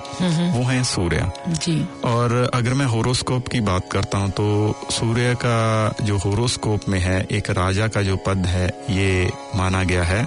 वो 0.53 0.63
है 0.63 0.83
सूर्य। 0.85 1.31
जी। 1.49 1.77
और 2.05 2.35
अगर 2.55 2.75
मैं 2.75 2.87
होरोस्कोप 2.87 3.49
की 3.49 3.61
बात 3.63 3.91
करता 3.93 4.19
हूँ 4.19 4.31
तो 4.31 4.47
सूर्य 4.91 5.35
का 5.45 5.95
जो 6.03 6.19
होरोस्कोप 6.19 6.89
में 6.89 6.99
है 7.01 7.21
एक 7.31 7.51
राजा 7.51 7.89
का 7.89 8.03
जो 8.03 8.17
पद 8.27 8.47
है 8.47 8.67
ये 8.91 9.29
माना 9.57 9.83
गया 9.85 10.05
है। 10.05 10.25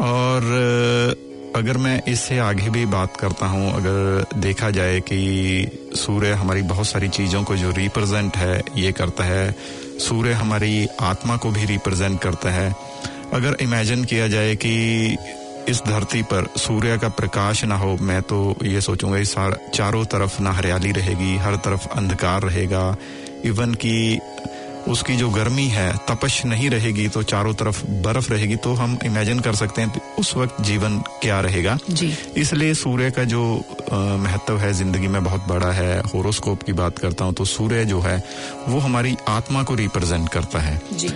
और 0.00 0.50
अगर 1.56 1.76
मैं 1.76 2.00
इससे 2.08 2.38
आगे 2.38 2.68
भी 2.70 2.84
बात 2.86 3.16
करता 3.16 3.46
हूँ 3.46 3.72
अगर 3.72 4.24
देखा 4.40 4.70
जाए 4.70 5.00
कि 5.00 5.18
सूर्य 5.96 6.32
हमारी 6.32 6.62
बहुत 6.62 6.86
सारी 6.86 7.08
चीज़ों 7.08 7.42
को 7.44 7.56
जो 7.56 7.70
रिप्रेजेंट 7.70 8.36
है 8.36 8.62
ये 8.76 8.92
करता 8.92 9.24
है 9.24 9.54
सूर्य 10.02 10.32
हमारी 10.32 10.86
आत्मा 11.00 11.36
को 11.36 11.50
भी 11.50 11.64
रिप्रेजेंट 11.64 12.20
करता 12.20 12.50
है। 12.50 12.74
अगर 13.32 13.56
इमेजिन 13.60 14.04
किया 14.04 14.28
जाए 14.28 14.56
कि 14.56 15.16
इस 15.68 15.82
धरती 15.86 16.22
पर 16.22 16.46
सूर्य 16.56 16.98
का 16.98 17.08
प्रकाश 17.08 17.64
ना 17.64 17.76
हो, 17.76 17.96
मैं 18.00 18.20
तो 18.22 18.54
ये 18.62 18.80
सोचूँगा 18.80 19.18
इस 19.18 19.34
चारों 19.74 20.04
तरफ़ 20.04 20.40
ना 20.42 20.52
हरियाली 20.52 20.92
रहेगी, 20.92 21.36
हर 21.36 21.56
तरफ़ 21.56 21.86
अंधकार 21.88 22.42
रहेगा। 22.42 22.96
इवन 23.44 23.74
कि 23.74 24.18
उसकी 24.88 25.16
जो 25.16 25.28
गर्मी 25.30 25.66
है 25.68 25.92
तपश 26.08 26.44
नहीं 26.44 26.70
रहेगी 26.70 27.08
तो 27.08 27.22
चारों 27.24 27.52
तरफ़ 27.54 27.84
बर्फ़ 28.02 28.30
रहेगी 28.32 28.56
तो 28.56 28.72
हम 28.74 28.98
इमेजिन 29.04 29.40
कर 29.40 29.54
सकते 29.54 29.82
हैं 29.82 30.00
उस 30.18 30.34
वक्त 30.36 30.60
जीवन 30.62 30.98
क्या 31.22 31.40
रहेगा। 31.40 31.78
जी। 31.90 32.12
इसलिए 32.36 32.74
सूर्य 32.74 33.10
का 33.10 33.24
जो 33.24 33.42
महत्व 33.92 34.58
है 34.58 34.72
ज़िंदगी 34.72 35.08
में 35.08 35.22
बहुत 35.24 35.46
बड़ा 35.48 35.70
है 35.72 36.00
होरोस्कोप 36.04 36.62
की 36.62 36.72
बात 36.72 36.98
करता 36.98 37.24
हूँ 37.24 37.34
तो 37.34 37.44
सूर्य 37.44 37.84
जो 37.84 38.00
है 38.00 38.16
वो 38.68 38.78
हमारी 38.78 39.16
आत्मा 39.28 39.62
को 39.62 39.74
रिप्रेजेंट 39.74 40.28
करता 40.28 40.58
है। 40.58 40.80
जी। 40.92 41.12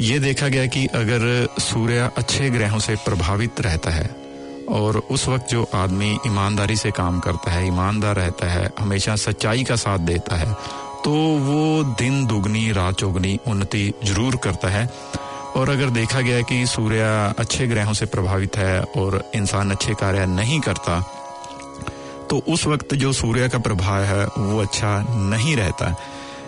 ये 0.00 0.18
देखा 0.18 0.48
गया 0.48 0.66
कि 0.66 0.86
अगर 0.86 1.22
सूर्य 1.60 2.10
अच्छे 2.16 2.50
ग्रहों 2.50 2.78
से 2.78 2.94
प्रभावित 3.04 3.60
रहता 3.60 3.90
है 3.90 4.10
और 4.68 4.96
उस 5.10 5.26
वक्त 5.28 5.50
जो 5.50 5.62
आदमी 5.74 6.10
ईमानदारी 6.26 6.76
से 6.76 6.90
काम 6.90 7.18
करता 7.20 7.50
है 7.50 7.66
ईमानदार 7.66 8.16
रहता 8.16 8.50
है 8.50 8.70
हमेशा 8.78 9.16
सच्चाई 9.16 9.64
का 9.64 9.76
साथ 9.76 9.98
देता 10.06 10.36
है 10.36 10.56
तो 11.04 11.12
वो 11.40 11.82
दिन 11.98 12.24
दुगनी, 12.26 12.70
रात 12.72 12.94
चौगनी 12.94 13.38
उन्नति 13.48 13.92
ज़रूर 14.04 14.36
करता 14.36 14.68
है। 14.68 14.88
और 15.56 15.70
अगर 15.70 15.90
देखा 15.90 16.20
गया 16.20 16.40
कि 16.42 16.66
सूर्य 16.66 17.02
अच्छे 17.38 17.66
ग्रहों 17.66 17.92
से 17.92 18.06
प्रभावित 18.06 18.56
है 18.56 18.80
और 18.96 19.22
इंसान 19.34 19.70
अच्छे 19.70 19.94
कार्य 19.94 20.26
नहीं 20.28 20.60
करता 20.60 21.00
तो 22.30 22.38
उस 22.48 22.66
वक्त 22.66 22.94
जो 22.94 23.12
सूर्य 23.12 23.48
का 23.48 23.58
प्रभाव 23.58 24.02
है, 24.02 24.24
वो 24.24 24.60
अच्छा 24.60 24.90
नहीं 25.30 25.56
रहता। 25.56 25.94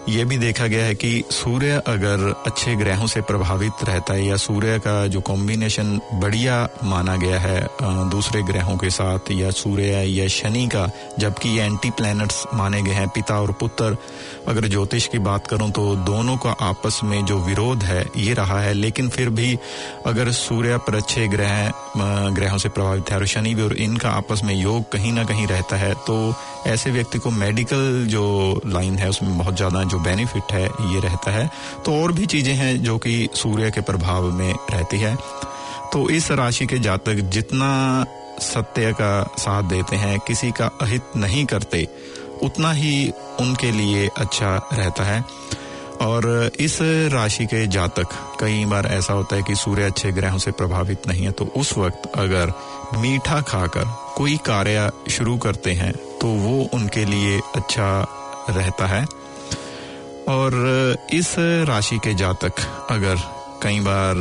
ये 0.09 0.25
भी 0.25 0.37
देखा 0.39 0.67
गया 0.67 0.85
है 0.85 0.95
कि 0.95 1.23
सूर्य 1.31 1.83
अगर 1.87 2.23
अच्छे 2.47 2.75
ग्रहों 2.77 3.07
से 3.07 3.21
प्रभावित 3.21 3.85
रहता 3.85 4.15
है 4.15 4.25
या 4.27 4.37
सूर्य 4.37 4.79
का 4.79 5.07
जो 5.07 5.21
कॉम्बिनेशन 5.21 6.01
बढ़िया 6.15 6.57
माना 6.85 7.17
गया 7.17 7.39
है 7.41 7.61
दूसरे 8.11 8.43
ग्रहों 8.43 8.77
के 8.77 8.91
साथ, 8.91 9.31
या 9.31 9.51
सूर्य 9.51 10.03
या 10.05 10.27
शनि 10.29 10.67
का, 10.67 10.89
जबकि 11.19 11.49
ये 11.49 11.65
एंटी 11.65 11.91
प्लैनेट्स 11.91 12.45
माने 12.55 12.83
गए 12.83 12.93
हैं, 12.93 13.09
पिता 13.09 13.41
और 13.41 13.53
पुत्र, 13.53 13.97
अगर 14.49 14.69
ज्योतिष 14.69 15.07
की 15.07 15.19
बात 15.21 15.47
करूँ 15.47 15.71
तो 15.71 15.95
दोनों 15.97 16.37
का 16.37 16.51
आपस 16.61 17.01
में 17.05 17.25
जो 17.27 17.39
विरोध 17.39 17.83
है, 17.83 18.05
ये 18.17 18.35
रहा 18.35 18.61
है। 18.61 18.73
लेकिन 18.75 19.09
फिर 19.09 19.31
भी 19.31 19.59
अगर 20.07 20.31
सूर्य 20.33 20.79
पर 20.79 20.95
अच्छे 20.95 21.29
ग्रह 21.29 21.73
ग्रहों 22.35 22.59
से 22.59 22.69
प्रभावित 22.69 23.11
है 23.11 23.17
और 23.17 23.27
शनि 23.27 23.55
भी 23.55 23.63
और 23.63 23.77
इनका 23.79 24.11
आपस 24.11 24.41
में 24.45 24.55
योग 24.55 24.91
कहीं 24.93 25.13
ना 25.13 25.25
कहीं 25.25 25.47
रहता 25.47 25.77
है 25.77 25.95
तो 26.07 26.17
ऐसे 26.67 26.91
व्यक्ति 26.91 27.19
को 27.19 27.31
मेडिकल 27.31 28.07
जो 28.07 28.61
लाइन 28.67 28.95
है 28.99 29.09
उसमें 29.09 29.37
बहुत 29.39 29.57
ज़्यादा 29.57 29.83
जो 29.91 29.99
बेनिफिट 30.01 30.53
है, 30.53 30.65
ये 30.65 31.01
रहता 31.01 31.31
है। 31.31 31.51
तो 31.85 32.01
और 32.03 32.13
भी 32.13 32.27
चीज़ें 32.27 32.55
हैं 32.55 32.83
जो 32.83 32.97
कि 32.99 33.29
सूर्य 33.35 33.71
के 33.71 33.81
प्रभाव 33.83 34.31
में 34.33 34.53
रहती 34.71 34.99
है। 34.99 35.17
तो 35.93 36.09
इस 36.11 36.31
राशि 36.33 36.67
के 36.67 36.79
जातक 36.79 37.21
जितना 37.31 37.71
सत्य 38.43 38.93
का 38.93 39.23
साथ 39.39 39.63
देते 39.63 39.97
हैं, 39.97 40.19
किसी 40.19 40.51
का 40.53 40.71
अहित 40.83 41.17
नहीं 41.17 41.45
करते, 41.47 41.87
उतना 42.43 42.73
ही 42.73 43.13
उनके 43.41 43.71
लिए 43.73 44.09
अच्छा 44.17 44.57
रहता 44.73 45.05
है। 45.05 45.25
और 46.01 46.51
इस 46.61 46.79
राशि 47.13 47.45
के 47.47 47.67
जातक, 47.67 48.13
कई 48.41 48.65
बार 48.65 48.87
ऐसा 48.87 49.13
होता 49.13 49.37
है 49.37 49.43
कि 49.43 49.55
सूर्य 49.55 49.85
अच्छे 49.85 50.13
ग्रहों 50.13 50.39
से 50.39 50.51
प्रभावित 50.51 51.09
नहीं 51.09 51.25
है 51.25 51.31
तो 51.33 51.45
उस 51.57 51.77
वक्त 51.79 52.11
अगर 52.15 52.53
मीठा 52.97 53.41
खाकर 53.41 53.85
कोई 54.17 54.37
कार्य 54.47 54.91
शुरू 55.11 55.37
करते 55.39 55.73
हैं 55.73 55.93
तो 56.21 56.29
वो 56.39 56.63
उनके 56.75 57.05
लिए 57.05 57.41
अच्छा 57.57 57.91
रहता 58.51 58.87
है। 58.87 59.05
और 60.31 60.55
इस 61.13 61.35
राशि 61.69 61.99
के 61.99 62.15
जातक 62.15 62.61
अगर 62.91 63.17
कई 63.63 63.81
बार 63.81 64.17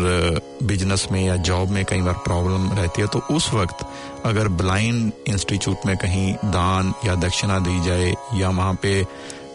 बिज़नेस 0.68 1.08
में 1.12 1.22
या 1.26 1.36
जॉब 1.50 1.70
में 1.70 1.84
कई 1.90 2.02
बार 2.02 2.14
प्रॉब्लम 2.26 2.72
रहती 2.78 3.02
है 3.02 3.08
तो 3.08 3.20
उस 3.32 3.50
वक्त 3.54 3.86
अगर 4.26 4.48
ब्लाइंड 4.62 5.12
इंस्टीट्यूट 5.30 5.86
में 5.86 5.96
कहीं 5.98 6.34
दान 6.46 6.94
या 7.06 7.16
दक्षिणा 7.18 7.60
दी 7.60 7.80
जाए, 7.86 8.14
या 8.40 8.50
वहाँ 8.50 8.74
पे 8.84 9.04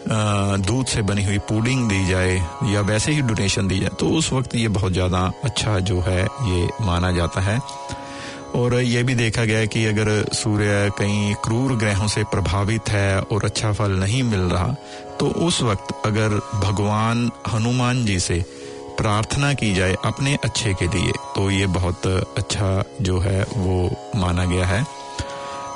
दूध 0.07 0.85
से 0.85 1.01
बनी 1.01 1.23
हुई 1.25 1.37
पुडिंग 1.49 1.87
दी 1.89 2.05
जाए, 2.07 2.33
या 2.71 2.81
वैसे 2.83 3.11
ही 3.11 3.21
डोनेशन 3.23 3.67
दी 3.67 3.79
जाए 3.79 3.95
तो 3.99 4.09
उस 4.17 4.31
वक्त 4.33 4.55
ये 4.55 4.67
बहुत 4.69 4.93
ज़्यादा 4.93 5.31
अच्छा 5.43 5.77
जो 5.81 5.99
है, 6.01 6.21
ये 6.23 6.67
माना 6.81 7.11
जाता 7.11 7.41
है। 7.41 7.59
और 8.55 8.73
ये 8.75 9.01
भी 9.03 9.13
देखा 9.15 9.43
गया 9.45 9.59
है 9.59 9.67
कि 9.67 9.85
अगर 9.85 10.09
सूर्य 10.33 10.91
कहीं 10.97 11.33
क्रूर 11.43 11.75
ग्रहों 11.77 12.07
से 12.07 12.23
प्रभावित 12.31 12.89
है 12.89 13.19
और 13.21 13.45
अच्छा 13.45 13.71
फल 13.73 13.91
नहीं 13.99 14.21
मिल 14.23 14.41
रहा 14.51 14.75
तो 15.19 15.27
उस 15.47 15.61
वक्त 15.61 15.93
अगर 16.05 16.39
भगवान 16.55 17.29
हनुमान 17.53 18.05
जी 18.05 18.19
से 18.19 18.43
प्रार्थना 18.97 19.53
की 19.53 19.73
जाए 19.75 19.95
अपने 20.05 20.37
अच्छे 20.43 20.73
के 20.73 20.87
लिए 20.87 21.11
तो 21.35 21.49
ये 21.51 21.65
बहुत 21.69 22.05
अच्छा 22.07 22.83
जो 23.01 23.19
है 23.19 23.43
वो 23.55 23.89
माना 24.15 24.45
गया 24.45 24.65
है। 24.65 24.85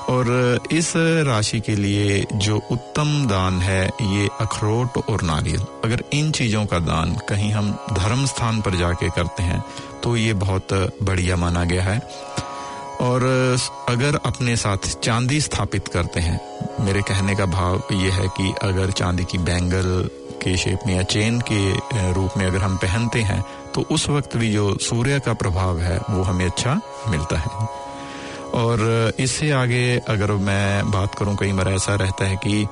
और 0.10 0.28
इस 0.72 0.92
राशि 1.26 1.60
के 1.60 1.76
लिए 1.76 2.26
जो 2.36 2.60
उत्तम 2.72 3.10
दान 3.28 3.60
है, 3.62 3.86
ये 3.86 4.30
अखरोट 4.42 4.98
और 5.10 5.22
नारियल। 5.24 5.66
अगर 5.84 6.04
इन 6.14 6.32
चीज़ों 6.32 6.66
का 6.66 6.80
दान 6.82 7.16
कहीं 7.30 7.52
हम 7.52 7.72
धर्म 7.94 8.26
स्थान 8.26 8.62
पर 8.62 8.76
जाके 8.76 9.10
करते 9.10 9.44
हैं 9.44 9.64
तो 10.04 10.16
ये 10.18 10.34
बहुत 10.36 10.74
बढ़िया 11.04 11.36
माना 11.36 11.64
गया 11.64 11.84
है। 11.84 12.02
और 13.02 13.24
अगर 13.90 14.16
अपने 14.26 14.56
साथ 14.56 14.78
चांदी 15.04 15.40
स्थापित 15.42 15.88
करते 15.88 16.20
हैं, 16.20 16.40
मेरे 16.80 17.02
कहने 17.02 17.36
का 17.36 17.46
भाव 17.46 17.84
ये 17.92 18.12
है 18.12 18.28
कि 18.28 18.54
अगर 18.62 18.92
चांदी 18.92 19.24
की 19.24 19.38
बैंगल 19.38 20.10
के 20.44 20.58
शेप 20.58 20.80
में 20.88 20.96
या 20.96 21.04
चेन 21.04 21.40
के 21.52 22.14
रूप 22.14 22.38
में 22.38 22.46
अगर 22.46 22.58
हम 22.58 22.78
पहनते 22.78 23.22
हैं 23.22 23.44
तो 23.76 23.82
उस 23.92 24.10
वक्त 24.10 24.38
भी 24.38 24.52
जो 24.54 24.78
सूर्य 24.78 25.20
का 25.20 25.34
प्रभाव 25.34 25.80
है, 25.80 25.98
वो 26.10 26.24
हमें 26.24 26.46
अच्छा 26.46 26.80
मिलता 27.08 27.40
है। 27.40 27.68
और, 28.54 29.14
इससे 29.20 29.52
आगे 29.52 29.98
अगर 30.10 30.32
मैं 30.32 30.92
बात 30.92 31.16
करूँ, 31.16 31.36
कई 31.36 31.52
बार 31.54 31.68
ऐसा 31.68 31.96
रहता 31.96 32.26
है 32.26 32.36
कि 32.36 32.68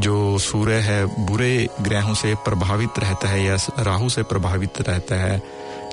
जो 0.00 0.38
सूर्य 0.38 0.74
है, 0.74 1.04
बुरे 1.26 1.68
ग्रहों 1.80 2.14
से 2.14 2.34
प्रभावित 2.34 2.98
रहता 2.98 3.28
है 3.28 3.44
या 3.44 3.56
राहु 3.78 4.08
से 4.08 4.22
प्रभावित 4.22 4.80
रहता 4.88 5.14
है 5.14 5.42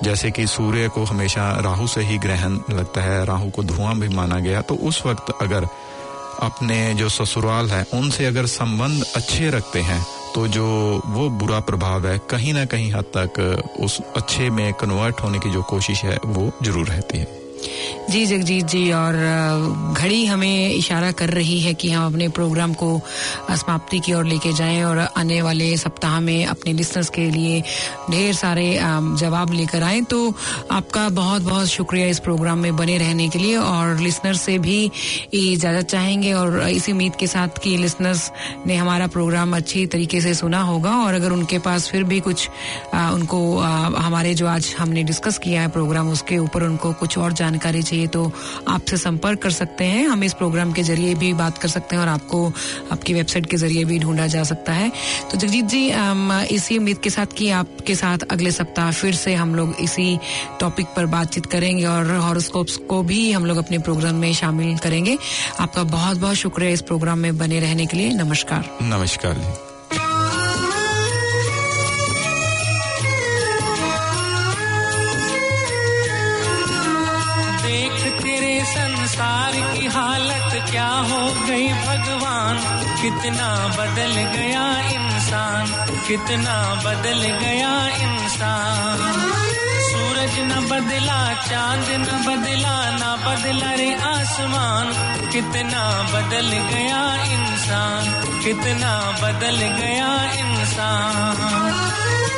जैसे 0.04 0.32
कि 0.32 0.46
सूर्य 0.48 0.88
को 0.90 1.04
हमेशा 1.06 1.50
राहु 1.62 1.88
से 1.88 2.02
ही 2.02 2.18
ग्रहण 2.18 2.60
लगता 2.72 3.02
है, 3.02 3.26
राहु 3.26 3.50
को 3.50 3.64
धुआँ 3.64 3.96
भी 4.00 4.10
माना 4.10 4.40
गया 4.40 4.62
तो 4.62 4.76
उस 4.76 5.06
वक्त 5.06 5.34
अगर 5.42 5.68
अपने 6.42 6.94
जो 6.96 7.10
ससुराल 7.10 7.70
है, 7.70 7.86
उनसे 7.94 8.26
अगर 8.26 8.46
संबंध 8.48 9.04
अच्छे 9.16 9.50
रखते 9.50 9.82
हैं 9.82 10.06
तो 10.36 10.48
जो 10.48 10.66
वो 11.08 11.30
बुरा 11.32 11.60
प्रभाव 11.62 12.08
है, 12.08 12.18
कहीं 12.30 12.54
ना 12.54 12.66
कहीं 12.66 12.92
हद 12.94 13.06
तक 13.18 13.40
उस 13.80 14.00
अच्छे 14.16 14.50
में 14.50 14.74
कन्वर्ट 14.74 15.22
होने 15.22 15.40
की 15.40 15.52
जो 15.52 15.62
कोशिश 15.70 16.04
है, 16.04 16.18
वो 16.26 16.52
ज़रूर 16.64 16.88
रहती 16.88 17.18
है। 17.18 17.28
जी 18.10 18.26
जगजीत 18.26 18.66
जी, 18.66 18.92
और 18.92 19.16
घड़ी 19.98 20.26
हमें 20.26 20.70
इशारा 20.70 21.12
कर 21.12 21.30
रही 21.30 21.60
है 21.60 21.74
कि 21.74 21.90
हम 21.92 22.06
अपने 22.06 22.28
प्रोग्राम 22.30 22.74
को 22.74 22.90
समाप्ति 23.52 24.00
की 24.00 24.14
ओर 24.14 24.26
लेके 24.26 24.54
जाएँ 24.54 24.84
और 24.84 25.00
आने 25.18 25.42
वाले 25.42 25.76
सप्ताह 25.78 26.20
में 26.20 26.46
अपने 26.46 26.74
लिसनर्स 26.74 27.10
के 27.10 27.30
लिए 27.32 27.62
ढेर 28.12 28.34
सारे 28.34 28.80
जवाब 29.20 29.54
लेकर 29.54 29.84
आए। 29.84 30.02
तो 30.02 30.34
आपका 30.72 31.08
बहुत 31.10 31.42
बहुत 31.42 31.68
शुक्रिया 31.68 32.08
इस 32.08 32.20
प्रोग्राम 32.20 32.60
में 32.60 32.76
बने 32.76 32.98
रहने 32.98 33.28
के 33.30 33.40
लिए 33.40 33.58
और 33.58 33.98
लिसनर्स 33.98 34.42
से 34.42 34.58
भी 34.60 34.80
इजाज़त 35.34 35.86
चाहेंगे 35.86 36.34
और 36.34 36.60
इसी 36.70 36.92
उम्मीद 36.92 37.16
के 37.16 37.28
साथ 37.28 37.60
कि 37.64 37.76
लिसनर्स 37.78 38.32
ने 38.68 38.76
हमारा 38.76 39.08
प्रोग्राम 39.08 39.56
अच्छी 39.56 39.86
तरीके 39.86 40.22
से 40.22 40.34
सुना 40.34 40.62
होगा 40.62 40.96
और 40.96 41.14
अगर 41.14 41.32
उनके 41.32 41.60
पास 41.60 41.88
फिर 41.90 42.04
भी 42.04 42.20
कुछ 42.20 42.48
उनको 42.96 43.58
हमारे 43.60 44.34
जो 44.34 44.48
आज 44.48 44.76
हमने 44.80 45.04
डिस्कस 45.04 45.38
किया 45.38 45.62
है 45.62 45.68
प्रोग्राम, 45.70 46.10
उसके 46.10 46.38
ऊपर 46.38 46.64
उनको 46.64 46.94
कुछ 46.94 47.18
और 47.18 47.34
जानकारी 47.50 47.82
चाहिए 47.84 48.08
तो 48.08 48.32
आपसे 48.68 48.98
संपर्क 48.98 49.40
कर 49.42 49.52
सकते 49.52 49.86
हैं। 49.86 50.08
हम 50.08 50.24
इस 50.24 50.34
प्रोग्राम 50.34 50.72
के 50.72 50.84
ज़रिए 50.84 51.14
भी 51.16 51.32
बात 51.34 51.58
कर 51.58 51.68
सकते 51.70 51.96
हैं 51.96 52.02
और 52.02 52.10
आपको, 52.10 52.46
आपकी 52.92 53.14
वेबसाइट 53.14 53.46
के 53.46 53.58
ज़रिए 53.58 53.86
भी 53.86 54.00
ढूंढा 54.00 54.28
जा 54.28 54.44
सकता 54.44 54.74
है। 54.74 54.92
तो 55.32 55.38
जगजीत 55.38 55.66
जी 55.66 55.86
इसी 56.56 56.78
उम्मीद 56.78 56.98
के 56.98 57.10
साथ 57.10 57.34
कि 57.38 57.50
आपके 57.52 57.96
साथ 57.96 58.24
अगले 58.32 58.52
सप्ताह 58.52 58.92
फिर 58.92 59.16
से 59.16 59.34
हम 59.36 59.56
लोग 59.56 59.76
इसी 59.80 60.18
टॉपिक 60.60 60.86
पर 60.96 61.06
बातचीत 61.08 61.46
करेंगे 61.46 61.86
और 61.86 62.12
हॉरोस्कोप्स 62.18 62.78
को 62.90 63.02
भी 63.04 63.32
हम 63.32 63.46
लोग 63.46 63.58
अपने 63.58 63.78
प्रोग्राम 63.80 64.16
में 64.16 64.34
शामिल 64.34 64.78
करेंगे। 64.78 65.18
आपका 65.60 65.84
बहुत 65.86 66.18
बहुत 66.18 66.36
शुक्रिया 66.36 66.72
इस 66.72 66.82
प्रोग्राम 66.82 67.20
में 67.20 67.38
बने 67.38 67.60
रहने 67.60 67.86
के 67.86 67.98
लिए। 67.98 68.12
नमस्कार। 68.14 68.78
नमस्कार 68.84 69.34
जी। 69.36 69.69
हो 81.00 81.46
गई 81.48 81.68
भगवान। 81.68 82.58
कितना 83.02 83.68
बदल 83.68 84.12
गया 84.12 84.80
इंसान। 84.90 85.66
कितना 86.08 86.82
बदल 86.86 87.20
गया 87.20 87.88
इंसान। 87.88 88.98
सूरज 89.80 90.40
न 90.40 90.68
बदला, 90.70 91.34
चाँद 91.34 91.88
न 91.90 92.06
बदला 92.06 92.90
न 92.92 93.18
बदला 93.26 93.72
रे 93.72 93.94
आसमान। 93.94 94.88
कितना 95.32 96.04
बदल 96.14 96.48
गया 96.48 97.24
इंसान। 97.24 98.24
कितना 98.44 99.12
बदल 99.24 99.56
गया 99.56 100.32
इंसान। 100.32 102.29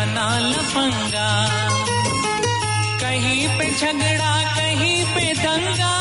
बना 0.00 0.38
लफंगा। 0.38 1.48
कहीं 3.00 3.58
पे 3.58 3.64
झगड़ा, 3.70 4.56
कहीं 4.56 5.04
पे 5.04 5.34
दंगा। 5.42 5.96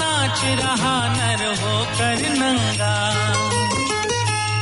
नाच 0.00 0.44
रहा 0.44 1.08
नर 1.08 1.62
होकर 1.62 2.28
नंगा। 2.28 3.10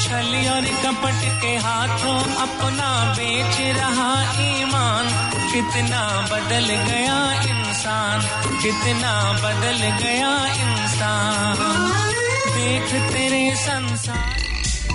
छली 0.01 0.49
और 0.49 0.61
कपट 0.61 1.43
के 1.43 1.57
हाथों 1.57 2.35
अपना 2.35 3.15
बेच 3.19 3.77
रहा 3.77 4.23
ईमान। 4.41 5.33
कितना 5.53 6.29
बदल 6.33 6.67
गया 6.67 7.33
इंसान, 7.43 8.21
कितना 8.63 9.33
बदल 9.33 10.07
गया 10.07 10.47
इंसान। 10.47 11.57
देख 12.49 13.13
तेरे 13.13 13.57
संसार। 13.57 14.48